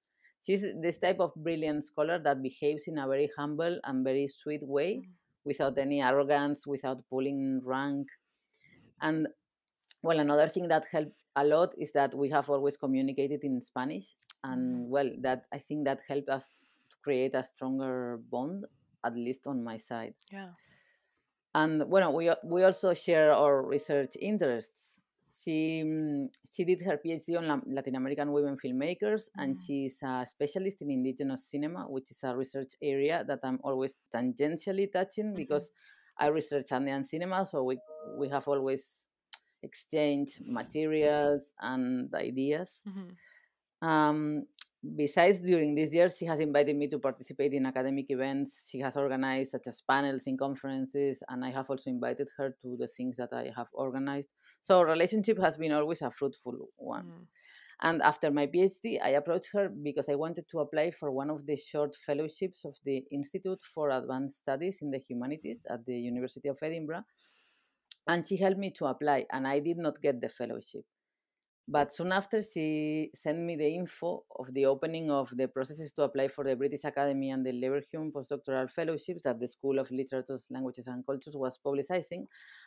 She's 0.45 0.65
this 0.83 0.99
type 0.99 1.21
of 1.21 1.33
brilliant 1.37 1.85
scholar 1.85 2.19
that 2.21 2.43
behaves 2.43 2.87
in 2.89 2.99
a 2.99 3.07
very 3.09 3.31
humble 3.37 3.81
and 3.85 4.05
very 4.05 4.29
sweet 4.29 4.63
way, 4.67 4.97
Mm. 4.97 5.15
without 5.45 5.79
any 5.79 6.03
arrogance, 6.03 6.67
without 6.67 7.03
pulling 7.09 7.61
rank. 7.65 8.09
And 9.01 9.29
well, 10.03 10.21
another 10.21 10.49
thing 10.49 10.69
that 10.69 10.87
helped 10.91 11.15
a 11.37 11.45
lot 11.45 11.75
is 11.79 11.93
that 11.93 12.15
we 12.15 12.31
have 12.31 12.51
always 12.51 12.77
communicated 12.77 13.45
in 13.45 13.61
Spanish, 13.61 14.17
Mm. 14.45 14.53
and 14.53 14.91
well, 14.91 15.11
that 15.21 15.47
I 15.53 15.59
think 15.59 15.85
that 15.87 16.01
helped 16.09 16.29
us 16.29 16.53
create 17.09 17.35
a 17.35 17.43
stronger 17.45 18.19
bond, 18.31 18.65
at 19.05 19.15
least 19.17 19.47
on 19.47 19.65
my 19.65 19.79
side. 19.79 20.15
Yeah. 20.33 20.53
And 21.55 21.89
well, 21.91 22.13
we 22.13 22.31
we 22.45 22.63
also 22.65 22.95
share 22.95 23.33
our 23.33 23.63
research 23.63 24.17
interests. 24.21 25.01
She 25.31 25.83
mm, 25.85 26.29
she 26.53 26.65
did 26.65 26.83
her 26.83 26.99
PhD 26.99 27.39
on 27.39 27.63
Latin 27.67 27.97
American 27.97 28.33
women 28.33 28.57
filmmakers, 28.57 29.29
and 29.37 29.57
Mm. 29.57 29.61
she's 29.67 30.03
a 30.03 30.27
specialist 30.27 30.83
in 30.83 30.91
indigenous 30.91 31.45
cinema, 31.51 31.87
which 31.89 32.11
is 32.11 32.23
a 32.25 32.37
research 32.37 32.75
area 32.83 33.25
that 33.27 33.41
I'm 33.43 33.61
always 33.65 33.97
tangentially 34.15 34.91
touching 34.93 35.35
Mhm. 35.35 35.37
because 35.37 35.71
I 36.19 36.29
research 36.29 36.73
Andean 36.73 37.05
cinema, 37.05 37.45
so 37.47 37.63
we 37.65 37.79
we 38.19 38.29
have 38.29 38.47
always 38.49 39.09
exchanged 39.63 40.41
materials 40.47 41.55
and 41.61 42.13
ideas. 42.15 42.85
Mhm. 42.87 43.17
Um, 43.83 44.47
besides, 44.97 45.41
during 45.41 45.75
this 45.75 45.93
year, 45.93 46.09
she 46.09 46.27
has 46.27 46.41
invited 46.41 46.77
me 46.77 46.89
to 46.89 46.99
participate 46.99 47.53
in 47.53 47.67
academic 47.67 48.07
events 48.11 48.69
she 48.71 48.81
has 48.81 48.97
organized, 48.97 49.53
such 49.53 49.67
as 49.67 49.83
panels 49.89 50.27
and 50.27 50.39
conferences, 50.39 51.23
and 51.29 51.45
I 51.45 51.51
have 51.51 51.71
also 51.71 51.91
invited 51.91 52.29
her 52.37 52.57
to 52.63 52.77
the 52.79 52.89
things 52.89 53.17
that 53.17 53.33
I 53.33 53.53
have 53.57 53.69
organized. 53.73 54.29
So, 54.61 54.79
our 54.79 54.87
relationship 54.87 55.41
has 55.41 55.57
been 55.57 55.73
always 55.73 56.03
a 56.03 56.11
fruitful 56.11 56.69
one. 56.77 57.07
Mm. 57.07 57.27
And 57.81 58.03
after 58.03 58.31
my 58.33 58.49
PhD, 58.49 58.99
I 59.01 59.11
approached 59.11 59.51
her 59.53 59.69
because 59.69 60.09
I 60.09 60.17
wanted 60.17 60.49
to 60.51 60.59
apply 60.59 60.91
for 60.91 61.13
one 61.13 61.31
of 61.31 61.47
the 61.47 61.57
short 61.57 61.95
fellowships 61.95 62.65
of 62.65 62.77
the 62.85 63.05
Institute 63.13 63.63
for 63.63 63.91
Advanced 63.91 64.39
Studies 64.39 64.79
in 64.83 64.91
the 64.91 64.99
Humanities 64.99 65.65
at 65.71 65.87
the 65.87 65.95
University 65.95 66.49
of 66.49 66.59
Edinburgh. 66.61 67.05
And 68.09 68.27
she 68.27 68.37
helped 68.37 68.59
me 68.59 68.73
to 68.79 68.87
apply, 68.87 69.27
and 69.33 69.47
I 69.47 69.61
did 69.61 69.77
not 69.77 70.03
get 70.03 70.21
the 70.21 70.29
fellowship. 70.29 70.85
But 71.71 71.93
soon 71.93 72.13
after, 72.13 72.43
she 72.43 73.11
sent 73.15 73.41
me 73.41 73.55
the 73.55 73.69
info 73.69 74.25
of 74.39 74.55
the 74.55 74.65
opening 74.65 75.11
of 75.11 75.37
the 75.37 75.49
processes 75.49 75.93
to 75.93 76.03
apply 76.03 76.29
for 76.29 76.43
the 76.43 76.57
British 76.57 76.85
Academy 76.85 77.29
and 77.29 77.45
the 77.45 77.53
Leverhulme 77.53 78.11
postdoctoral 78.11 78.71
fellowships 78.71 79.25
that 79.25 79.39
the 79.39 79.49
School 79.49 79.79
of 79.79 79.91
Literatures, 79.91 80.47
Languages 80.51 80.87
and 80.87 81.05
Cultures 81.05 81.37
was 81.37 81.59
publicizing. 81.63 82.25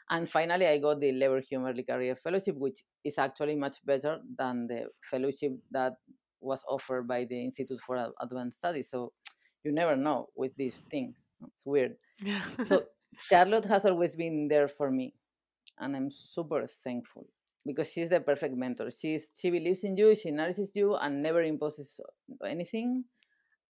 And 0.07 0.29
finally, 0.29 0.67
I 0.67 0.77
got 0.77 0.99
the 0.99 1.11
Leverhulme 1.13 1.67
Early 1.67 1.81
Career 1.81 2.15
Fellowship, 2.15 2.57
which 2.57 2.83
is 3.03 3.17
actually 3.17 3.55
much 3.55 3.83
better 3.83 4.19
than 4.37 4.67
the 4.67 4.85
fellowship 5.01 5.53
that 5.71 5.93
was 6.39 6.63
offered 6.67 7.07
by 7.07 7.25
the 7.25 7.43
Institute 7.43 7.81
for 7.81 8.13
Advanced 8.19 8.57
Studies. 8.57 8.91
So 8.91 9.13
you 9.63 9.71
never 9.71 9.95
know 9.95 10.27
with 10.35 10.55
these 10.57 10.83
things. 10.91 11.15
It's 11.55 11.65
weird. 11.65 11.95
So 12.65 12.83
Charlotte 13.29 13.65
has 13.65 13.87
always 13.87 14.15
been 14.15 14.47
there 14.47 14.67
for 14.67 14.91
me, 14.91 15.15
and 15.79 15.95
I'm 15.95 16.11
super 16.11 16.67
thankful 16.67 17.25
because 17.65 17.91
she's 17.91 18.09
the 18.09 18.21
perfect 18.21 18.55
mentor. 18.55 18.89
She's 18.91 19.31
she 19.35 19.49
believes 19.49 19.83
in 19.83 19.95
you, 19.97 20.15
she 20.15 20.31
nourishes 20.31 20.71
you, 20.73 20.95
and 20.95 21.21
never 21.21 21.41
imposes 21.43 21.99
anything. 22.45 23.05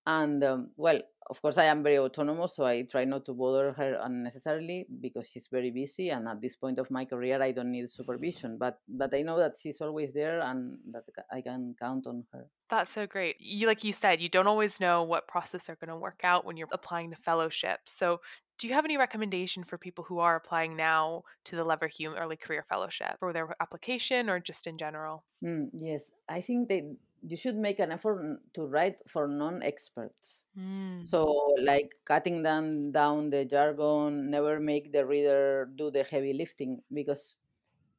And 0.06 0.44
um, 0.44 0.72
well, 0.78 1.00
of 1.30 1.42
course, 1.42 1.58
I 1.58 1.66
am 1.66 1.84
very 1.84 2.00
autonomous, 2.00 2.56
so 2.56 2.66
I 2.66 2.82
try 2.82 3.06
not 3.06 3.26
to 3.28 3.34
bother 3.34 3.72
her 3.74 4.00
unnecessarily 4.02 4.88
because 5.00 5.30
she's 5.30 5.48
very 5.48 5.70
busy. 5.72 6.10
And 6.10 6.28
at 6.28 6.42
this 6.42 6.56
point 6.56 6.80
of 6.80 6.90
my 6.90 7.06
career, 7.06 7.42
I 7.42 7.52
don't 7.52 7.72
need 7.72 7.90
supervision. 7.90 8.58
But 8.58 8.80
but 8.88 9.14
I 9.14 9.22
know 9.22 9.38
that 9.38 9.56
she's 9.62 9.80
always 9.80 10.14
there, 10.14 10.42
and 10.42 10.80
that 10.92 11.04
I 11.32 11.42
can 11.42 11.76
count 11.80 12.08
on 12.08 12.26
her. 12.34 12.48
That's 12.70 12.92
so 12.92 13.06
great. 13.06 13.36
You 13.40 13.68
like 13.68 13.84
you 13.84 13.94
said, 13.94 14.22
you 14.22 14.30
don't 14.30 14.48
always 14.48 14.80
know 14.80 15.04
what 15.04 15.28
process 15.28 15.70
are 15.70 15.76
going 15.76 15.90
to 15.90 15.96
work 15.96 16.22
out 16.24 16.46
when 16.46 16.58
you're 16.58 16.68
applying 16.72 17.12
to 17.12 17.16
fellowship. 17.16 17.82
So, 17.86 18.22
do 18.62 18.68
you 18.68 18.76
have 18.76 18.86
any 18.86 18.96
recommendation 18.96 19.64
for 19.64 19.80
people 19.80 20.06
who 20.06 20.20
are 20.20 20.36
applying 20.36 20.78
now 20.78 21.24
to 21.46 21.56
the 21.56 21.66
Leverhulme 21.66 22.14
Early 22.14 22.38
Career 22.38 22.64
Fellowship 22.70 23.18
for 23.18 23.34
their 23.34 23.56
application 23.60 24.30
or 24.30 24.40
just 24.40 24.68
in 24.68 24.78
general? 24.78 25.24
Mm, 25.44 25.74
yes, 25.74 26.12
I 26.30 26.42
think 26.42 26.70
that 26.70 26.86
you 27.26 27.36
should 27.36 27.58
make 27.58 27.80
an 27.80 27.92
effort 27.92 28.38
to 28.54 28.62
write 28.68 28.98
for 29.10 29.28
non-experts. 29.28 30.46
Mm. 30.54 31.02
So, 31.02 31.56
like 31.58 31.96
cutting 32.06 32.44
down 32.44 32.92
down 32.92 33.32
the 33.32 33.46
jargon, 33.46 34.30
never 34.30 34.60
make 34.60 34.94
the 34.94 35.08
reader 35.08 35.68
do 35.76 35.90
the 35.90 36.04
heavy 36.04 36.34
lifting 36.34 36.86
because, 36.94 37.38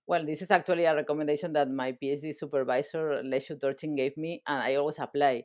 well, 0.07 0.25
this 0.25 0.43
is 0.43 0.53
actually 0.53 0.85
a 0.85 0.95
recommendation 0.95 1.53
that 1.55 1.71
my 1.71 1.91
PhD 1.91 2.33
supervisor 2.33 3.21
Leshu 3.27 3.59
Torchin 3.59 3.97
gave 3.97 4.17
me, 4.17 4.43
and 4.47 4.63
I 4.63 4.77
always 4.77 5.01
apply. 5.01 5.43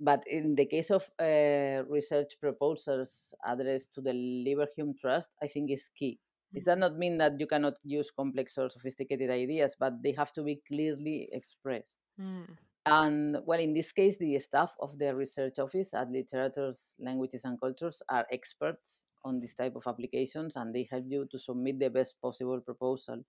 But 0.00 0.24
in 0.26 0.54
the 0.54 0.66
case 0.66 0.90
of 0.90 1.10
uh, 1.18 1.84
research 1.88 2.38
proposals 2.40 3.34
addressed 3.44 3.94
to 3.94 4.00
the 4.00 4.12
Leverhulme 4.12 4.96
Trust, 4.98 5.30
I 5.42 5.48
think 5.48 5.70
is 5.70 5.90
key. 5.94 6.20
Does 6.54 6.64
that 6.64 6.78
not 6.78 6.96
mean 6.96 7.18
that 7.18 7.38
you 7.38 7.46
cannot 7.46 7.74
use 7.84 8.10
complex 8.10 8.56
or 8.56 8.70
sophisticated 8.70 9.28
ideas, 9.30 9.76
but 9.78 10.02
they 10.02 10.12
have 10.12 10.32
to 10.32 10.42
be 10.42 10.62
clearly 10.66 11.28
expressed? 11.32 11.98
Mm. 12.18 12.46
And 12.86 13.36
well, 13.44 13.60
in 13.60 13.74
this 13.74 13.92
case, 13.92 14.16
the 14.16 14.38
staff 14.38 14.74
of 14.80 14.98
the 14.98 15.14
research 15.14 15.58
office 15.58 15.92
at 15.92 16.10
Literatures, 16.10 16.94
Languages 16.98 17.44
and 17.44 17.60
Cultures 17.60 18.02
are 18.08 18.26
experts 18.32 19.04
on 19.24 19.40
this 19.40 19.54
type 19.54 19.76
of 19.76 19.86
applications 19.86 20.56
and 20.56 20.74
they 20.74 20.88
help 20.90 21.04
you 21.06 21.26
to 21.30 21.38
submit 21.38 21.78
the 21.78 21.90
best 21.90 22.18
possible 22.22 22.60
proposal. 22.60 23.22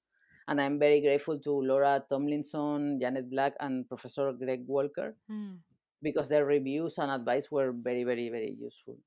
And 0.48 0.62
I'm 0.62 0.80
very 0.80 1.02
grateful 1.02 1.40
to 1.40 1.52
Laura 1.52 2.04
Tomlinson, 2.08 3.00
Janet 3.02 3.30
Black, 3.30 3.54
and 3.60 3.88
Professor 3.88 4.32
Greg 4.32 4.64
Walker 4.66 5.16
Mm. 5.30 5.58
Because 6.02 6.30
their 6.30 6.46
reviews 6.46 6.98
and 6.98 7.12
advice 7.12 7.52
were 7.52 7.72
very, 7.72 8.04
very, 8.04 8.30
very 8.30 8.56
useful. 8.60 8.98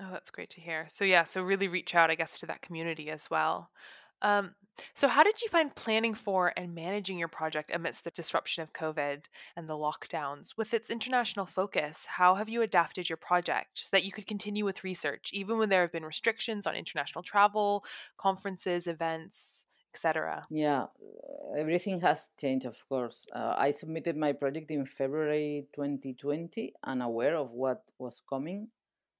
Oh, 0.00 0.10
that's 0.12 0.30
great 0.30 0.50
to 0.50 0.60
hear. 0.60 0.86
So, 0.88 1.04
yeah, 1.04 1.24
so 1.24 1.42
really 1.42 1.68
reach 1.68 1.94
out, 1.94 2.10
I 2.10 2.14
guess, 2.14 2.38
to 2.40 2.46
that 2.46 2.62
community 2.62 3.10
as 3.10 3.28
well. 3.30 3.70
Um, 4.22 4.54
so, 4.94 5.08
how 5.08 5.24
did 5.24 5.42
you 5.42 5.48
find 5.48 5.74
planning 5.74 6.14
for 6.14 6.52
and 6.56 6.74
managing 6.74 7.18
your 7.18 7.28
project 7.28 7.70
amidst 7.72 8.04
the 8.04 8.10
disruption 8.10 8.62
of 8.62 8.72
COVID 8.72 9.26
and 9.56 9.68
the 9.68 9.74
lockdowns? 9.74 10.56
With 10.56 10.74
its 10.74 10.90
international 10.90 11.46
focus, 11.46 12.04
how 12.06 12.34
have 12.36 12.48
you 12.48 12.62
adapted 12.62 13.08
your 13.08 13.16
project 13.16 13.70
so 13.74 13.88
that 13.92 14.04
you 14.04 14.12
could 14.12 14.26
continue 14.26 14.64
with 14.64 14.84
research, 14.84 15.30
even 15.32 15.58
when 15.58 15.68
there 15.68 15.82
have 15.82 15.92
been 15.92 16.04
restrictions 16.04 16.66
on 16.66 16.76
international 16.76 17.22
travel, 17.22 17.84
conferences, 18.16 18.86
events, 18.86 19.66
etc. 19.92 20.44
Yeah, 20.50 20.86
everything 21.56 22.00
has 22.00 22.30
changed, 22.40 22.66
of 22.66 22.76
course. 22.88 23.26
Uh, 23.34 23.54
I 23.56 23.70
submitted 23.70 24.16
my 24.16 24.32
project 24.32 24.70
in 24.70 24.86
February 24.86 25.66
2020, 25.74 26.74
unaware 26.84 27.36
of 27.36 27.52
what 27.52 27.82
was 27.98 28.22
coming. 28.28 28.68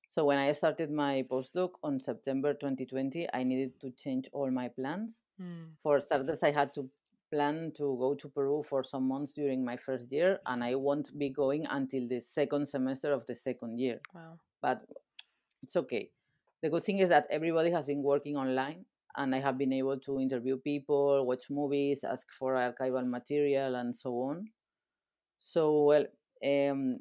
So 0.09 0.25
when 0.25 0.39
I 0.39 0.53
started 0.53 0.91
my 0.91 1.25
postdoc 1.31 1.71
on 1.83 2.01
September 2.01 2.55
2020, 2.55 3.29
I 3.33 3.43
needed 3.45 3.79
to 3.81 3.91
change 3.91 4.29
all 4.33 4.51
my 4.51 4.69
plans. 4.69 5.23
Mm. 5.41 5.77
For 5.83 6.01
starters, 6.01 6.43
I 6.43 6.51
had 6.51 6.73
to 6.75 6.89
plan 7.31 7.73
to 7.77 7.97
go 8.01 8.15
to 8.15 8.29
Peru 8.29 8.63
for 8.63 8.83
some 8.83 9.07
months 9.07 9.33
during 9.33 9.65
my 9.65 9.77
first 9.77 10.11
year, 10.11 10.39
and 10.47 10.65
I 10.65 10.77
won't 10.77 11.17
be 11.19 11.29
going 11.29 11.67
until 11.67 12.09
the 12.09 12.21
second 12.21 12.69
semester 12.69 13.13
of 13.13 13.27
the 13.27 13.35
second 13.35 13.79
year. 13.79 13.97
Wow. 14.15 14.39
But 14.63 14.83
it's 15.63 15.77
okay. 15.77 16.11
The 16.63 16.71
good 16.71 16.85
thing 16.85 16.99
is 16.99 17.11
that 17.11 17.27
everybody 17.31 17.71
has 17.71 17.87
been 17.87 18.03
working 18.03 18.37
online, 18.37 18.87
and 19.19 19.35
I 19.35 19.41
have 19.41 19.59
been 19.59 19.73
able 19.75 19.99
to 20.01 20.21
interview 20.21 20.57
people, 20.59 21.27
watch 21.27 21.51
movies, 21.51 22.05
ask 22.05 22.33
for 22.33 22.55
archival 22.55 23.07
material, 23.07 23.75
and 23.75 23.95
so 23.95 24.15
on. 24.23 24.49
So, 25.39 25.85
well, 25.85 26.07
um, 26.45 27.01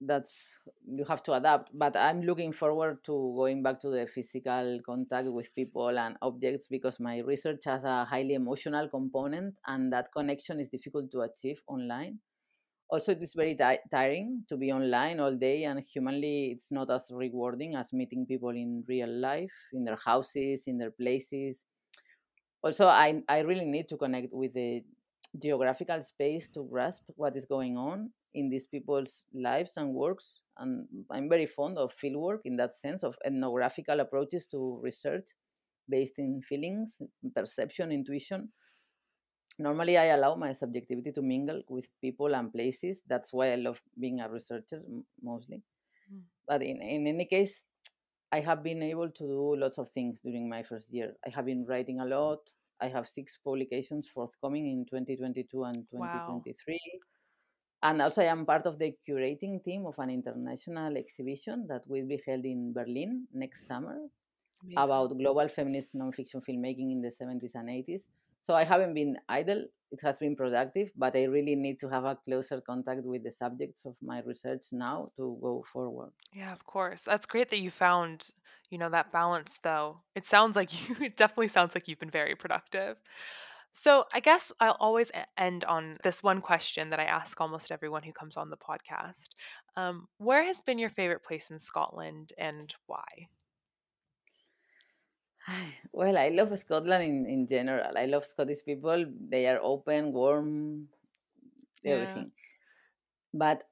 that's 0.00 0.58
you 0.86 1.04
have 1.04 1.22
to 1.24 1.32
adapt 1.32 1.76
but 1.76 1.96
i'm 1.96 2.22
looking 2.22 2.52
forward 2.52 3.02
to 3.02 3.34
going 3.36 3.62
back 3.64 3.80
to 3.80 3.88
the 3.90 4.06
physical 4.06 4.78
contact 4.86 5.26
with 5.28 5.52
people 5.56 5.98
and 5.98 6.16
objects 6.22 6.68
because 6.68 7.00
my 7.00 7.18
research 7.18 7.64
has 7.64 7.82
a 7.82 8.04
highly 8.04 8.34
emotional 8.34 8.88
component 8.88 9.54
and 9.66 9.92
that 9.92 10.12
connection 10.12 10.60
is 10.60 10.68
difficult 10.68 11.10
to 11.10 11.22
achieve 11.22 11.60
online 11.66 12.20
also 12.90 13.12
it 13.12 13.22
is 13.22 13.34
very 13.34 13.54
ti- 13.54 13.84
tiring 13.90 14.44
to 14.48 14.56
be 14.56 14.72
online 14.72 15.20
all 15.20 15.34
day 15.36 15.64
and 15.64 15.80
humanly 15.86 16.50
it's 16.52 16.70
not 16.70 16.90
as 16.90 17.10
rewarding 17.14 17.74
as 17.74 17.92
meeting 17.92 18.26
people 18.26 18.50
in 18.50 18.84
real 18.88 19.08
life 19.10 19.68
in 19.72 19.84
their 19.84 19.96
houses 19.96 20.66
in 20.66 20.78
their 20.78 20.90
places 20.90 21.66
also 22.62 22.86
i, 22.86 23.22
I 23.28 23.40
really 23.40 23.64
need 23.64 23.88
to 23.88 23.96
connect 23.96 24.32
with 24.32 24.54
the 24.54 24.84
geographical 25.38 26.02
space 26.02 26.48
to 26.50 26.64
grasp 26.64 27.10
what 27.16 27.36
is 27.36 27.44
going 27.46 27.76
on 27.76 28.12
in 28.34 28.48
these 28.50 28.66
people's 28.66 29.24
lives 29.34 29.76
and 29.76 29.94
works. 29.94 30.42
And 30.56 30.88
I'm 31.10 31.28
very 31.28 31.46
fond 31.46 31.78
of 31.78 31.94
fieldwork 31.94 32.40
in 32.44 32.56
that 32.56 32.74
sense 32.74 33.04
of 33.04 33.18
ethnographical 33.24 34.00
approaches 34.00 34.46
to 34.48 34.78
research 34.82 35.30
based 35.88 36.18
in 36.18 36.42
feelings, 36.42 37.00
perception, 37.34 37.92
intuition. 37.92 38.52
Normally, 39.58 39.98
I 39.98 40.06
allow 40.06 40.36
my 40.36 40.52
subjectivity 40.52 41.12
to 41.12 41.22
mingle 41.22 41.62
with 41.68 41.88
people 42.00 42.34
and 42.34 42.52
places. 42.52 43.02
That's 43.06 43.32
why 43.32 43.52
I 43.52 43.56
love 43.56 43.80
being 43.98 44.20
a 44.20 44.28
researcher 44.28 44.82
mostly. 45.22 45.62
Mm. 46.12 46.22
But 46.46 46.62
in, 46.62 46.80
in 46.80 47.06
any 47.06 47.24
case, 47.24 47.64
I 48.30 48.40
have 48.40 48.62
been 48.62 48.82
able 48.82 49.10
to 49.10 49.24
do 49.24 49.56
lots 49.56 49.78
of 49.78 49.88
things 49.88 50.20
during 50.20 50.48
my 50.48 50.62
first 50.62 50.92
year. 50.92 51.14
I 51.26 51.30
have 51.30 51.46
been 51.46 51.64
writing 51.66 52.00
a 52.00 52.04
lot. 52.04 52.38
I 52.80 52.88
have 52.88 53.08
six 53.08 53.38
publications 53.44 54.08
forthcoming 54.08 54.70
in 54.70 54.84
2022 54.84 55.64
and 55.64 55.76
2023. 55.90 56.74
Wow. 56.74 56.98
And 57.82 58.02
also, 58.02 58.22
I 58.22 58.26
am 58.26 58.44
part 58.44 58.66
of 58.66 58.78
the 58.78 58.94
curating 59.08 59.62
team 59.64 59.86
of 59.86 59.98
an 59.98 60.10
international 60.10 60.96
exhibition 60.96 61.66
that 61.68 61.82
will 61.86 62.06
be 62.06 62.20
held 62.26 62.44
in 62.44 62.72
Berlin 62.72 63.26
next 63.32 63.66
summer 63.66 63.98
Amazing. 64.62 64.78
about 64.78 65.18
global 65.18 65.48
feminist 65.48 65.94
nonfiction 65.94 66.42
filmmaking 66.44 66.92
in 66.92 67.00
the 67.00 67.08
70s 67.08 67.54
and 67.54 67.68
80s. 67.68 68.02
So 68.40 68.54
I 68.54 68.64
haven't 68.64 68.94
been 68.94 69.16
idle. 69.28 69.66
It 69.90 70.00
has 70.02 70.18
been 70.18 70.36
productive, 70.36 70.90
but 70.96 71.16
I 71.16 71.24
really 71.24 71.56
need 71.56 71.78
to 71.80 71.88
have 71.88 72.04
a 72.04 72.16
closer 72.16 72.60
contact 72.60 73.04
with 73.04 73.24
the 73.24 73.32
subjects 73.32 73.86
of 73.86 73.96
my 74.02 74.20
research 74.22 74.66
now 74.72 75.08
to 75.16 75.38
go 75.42 75.64
forward. 75.72 76.12
Yeah, 76.32 76.52
of 76.52 76.64
course. 76.66 77.02
That's 77.04 77.26
great 77.26 77.48
that 77.50 77.60
you 77.60 77.70
found, 77.70 78.28
you 78.70 78.78
know, 78.78 78.90
that 78.90 79.12
balance 79.12 79.58
though. 79.62 80.02
It 80.14 80.26
sounds 80.26 80.56
like 80.56 80.72
you 80.88 80.96
it 81.04 81.16
definitely 81.16 81.48
sounds 81.48 81.74
like 81.74 81.88
you've 81.88 81.98
been 81.98 82.10
very 82.10 82.34
productive. 82.34 82.96
So, 83.72 84.06
I 84.12 84.20
guess 84.20 84.50
I'll 84.60 84.76
always 84.80 85.10
end 85.36 85.64
on 85.64 85.98
this 86.02 86.22
one 86.22 86.40
question 86.40 86.90
that 86.90 87.00
I 87.00 87.04
ask 87.04 87.40
almost 87.40 87.70
everyone 87.70 88.02
who 88.02 88.12
comes 88.12 88.36
on 88.36 88.50
the 88.50 88.56
podcast. 88.56 89.28
Um, 89.76 90.08
where 90.18 90.42
has 90.44 90.60
been 90.60 90.78
your 90.78 90.90
favorite 90.90 91.22
place 91.22 91.50
in 91.50 91.60
Scotland 91.60 92.32
and 92.38 92.74
why? 92.86 93.28
Well, 95.92 96.16
I 96.16 96.28
love 96.28 96.56
Scotland 96.56 97.02
in, 97.04 97.26
in 97.26 97.46
general. 97.46 97.96
I 97.96 98.06
love 98.06 98.24
Scottish 98.24 98.64
people. 98.64 99.04
They 99.28 99.46
are 99.46 99.58
open, 99.62 100.12
warm, 100.12 100.88
everything. 101.84 102.30
But 103.34 103.64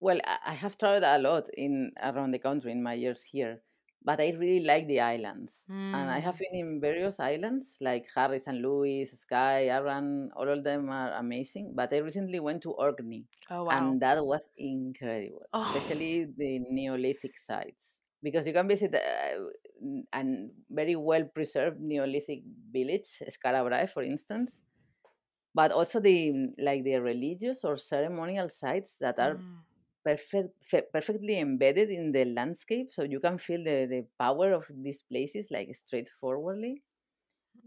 well, 0.00 0.20
I 0.24 0.54
have 0.54 0.78
traveled 0.78 1.04
a 1.04 1.18
lot 1.18 1.48
in 1.56 1.92
around 2.02 2.32
the 2.32 2.38
country 2.38 2.72
in 2.72 2.82
my 2.82 2.94
years 2.94 3.22
here 3.22 3.62
but 4.04 4.20
I 4.20 4.36
really 4.38 4.64
like 4.64 4.86
the 4.86 5.00
islands. 5.00 5.64
Mm. 5.70 5.94
And 5.94 6.10
I 6.10 6.18
have 6.18 6.36
mm. 6.36 6.40
been 6.40 6.60
in 6.60 6.80
various 6.80 7.18
islands 7.18 7.78
like 7.80 8.06
Harris 8.14 8.46
and 8.46 8.60
Lewis, 8.60 9.12
Skye, 9.18 9.68
Arran, 9.68 10.30
all 10.36 10.48
of 10.48 10.62
them 10.62 10.90
are 10.90 11.12
amazing. 11.14 11.72
But 11.74 11.92
I 11.92 11.98
recently 11.98 12.38
went 12.38 12.62
to 12.62 12.72
Orkney. 12.72 13.24
Oh, 13.50 13.64
wow. 13.64 13.70
And 13.70 14.00
that 14.02 14.24
was 14.24 14.50
incredible, 14.58 15.46
oh. 15.54 15.72
especially 15.74 16.28
the 16.36 16.60
Neolithic 16.70 17.38
sites. 17.38 18.02
Because 18.22 18.46
you 18.46 18.52
can 18.52 18.68
visit 18.68 18.94
a, 18.94 19.48
a 20.12 20.24
very 20.70 20.96
well 20.96 21.24
preserved 21.24 21.80
Neolithic 21.80 22.42
village, 22.72 23.22
Skara 23.28 23.64
Brae, 23.66 23.86
for 23.86 24.02
instance, 24.02 24.62
but 25.54 25.72
also 25.72 26.00
the 26.00 26.50
like 26.58 26.84
the 26.84 26.98
religious 27.00 27.64
or 27.64 27.76
ceremonial 27.76 28.48
sites 28.48 28.96
that 28.98 29.18
are 29.18 29.42
mm 29.42 29.64
perfect, 30.04 30.54
perfectly 30.92 31.38
embedded 31.38 31.90
in 31.90 32.12
the 32.12 32.24
landscape, 32.26 32.92
so 32.92 33.04
you 33.04 33.20
can 33.20 33.38
feel 33.38 33.64
the, 33.64 33.86
the 33.86 34.06
power 34.18 34.52
of 34.52 34.66
these 34.82 35.02
places 35.02 35.50
like 35.50 35.74
straightforwardly. 35.74 36.82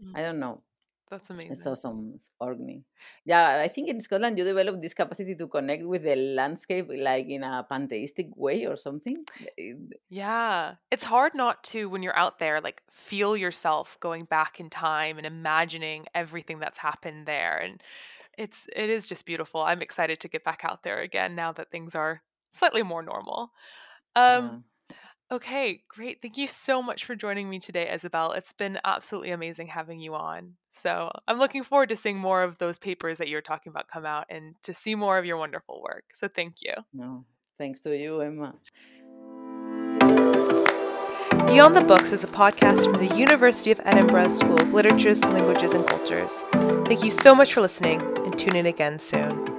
Mm. 0.02 0.14
I 0.14 0.22
don't 0.22 0.38
know. 0.38 0.64
That's 1.10 1.30
amazing. 1.30 1.52
It's 1.52 1.66
awesome. 1.66 2.12
It's. 2.16 2.30
Yeah, 3.24 3.60
I 3.64 3.68
think 3.68 3.88
in 3.88 4.00
Scotland 4.00 4.36
you 4.36 4.44
develop 4.44 4.80
this 4.82 4.92
capacity 4.92 5.34
to 5.36 5.46
connect 5.46 5.84
with 5.84 6.02
the 6.02 6.16
landscape 6.16 6.88
like 6.94 7.28
in 7.28 7.42
a 7.42 7.66
pantheistic 7.68 8.28
way 8.36 8.66
or 8.66 8.76
something. 8.76 9.24
Yeah. 10.10 10.74
It's 10.90 11.04
hard 11.04 11.34
not 11.34 11.64
to, 11.64 11.88
when 11.88 12.02
you're 12.02 12.16
out 12.16 12.38
there, 12.38 12.60
like 12.60 12.82
feel 12.90 13.36
yourself 13.36 13.98
going 14.00 14.24
back 14.24 14.60
in 14.60 14.68
time 14.68 15.16
and 15.16 15.26
imagining 15.26 16.06
everything 16.14 16.58
that's 16.58 16.78
happened 16.78 17.26
there. 17.26 17.56
And 17.56 17.82
it's 18.36 18.66
it 18.76 18.90
is 18.90 19.08
just 19.08 19.26
beautiful. 19.26 19.62
I'm 19.62 19.82
excited 19.82 20.20
to 20.20 20.28
get 20.28 20.44
back 20.44 20.60
out 20.62 20.82
there 20.82 21.00
again 21.00 21.34
now 21.34 21.52
that 21.52 21.70
things 21.70 21.94
are 21.94 22.22
slightly 22.52 22.82
more 22.82 23.02
normal. 23.02 23.50
Um, 24.14 24.64
Okay, 25.30 25.82
great. 25.88 26.22
Thank 26.22 26.38
you 26.38 26.46
so 26.46 26.82
much 26.82 27.04
for 27.04 27.14
joining 27.14 27.50
me 27.50 27.58
today, 27.58 27.92
Isabel. 27.92 28.32
It's 28.32 28.54
been 28.54 28.78
absolutely 28.82 29.30
amazing 29.30 29.66
having 29.66 30.00
you 30.00 30.14
on. 30.14 30.54
So 30.70 31.10
I'm 31.26 31.38
looking 31.38 31.64
forward 31.64 31.90
to 31.90 31.96
seeing 31.96 32.16
more 32.16 32.42
of 32.42 32.56
those 32.56 32.78
papers 32.78 33.18
that 33.18 33.28
you're 33.28 33.42
talking 33.42 33.68
about 33.68 33.88
come 33.88 34.06
out 34.06 34.24
and 34.30 34.54
to 34.62 34.72
see 34.72 34.94
more 34.94 35.18
of 35.18 35.26
your 35.26 35.36
wonderful 35.36 35.82
work. 35.82 36.04
So 36.14 36.28
thank 36.28 36.62
you. 36.62 36.72
No, 36.94 37.26
thanks 37.58 37.80
to 37.80 37.94
you, 37.94 38.20
Emma. 38.20 38.54
Beyond 41.46 41.76
the 41.76 41.84
Books 41.86 42.12
is 42.12 42.24
a 42.24 42.28
podcast 42.28 42.84
from 42.84 43.06
the 43.06 43.14
University 43.14 43.70
of 43.70 43.80
Edinburgh 43.84 44.30
School 44.30 44.58
of 44.60 44.72
Literatures, 44.72 45.22
Languages 45.22 45.74
and 45.74 45.86
Cultures. 45.86 46.32
Thank 46.86 47.04
you 47.04 47.10
so 47.10 47.34
much 47.34 47.52
for 47.52 47.60
listening 47.60 48.00
and 48.24 48.38
tune 48.38 48.56
in 48.56 48.64
again 48.64 48.98
soon. 48.98 49.57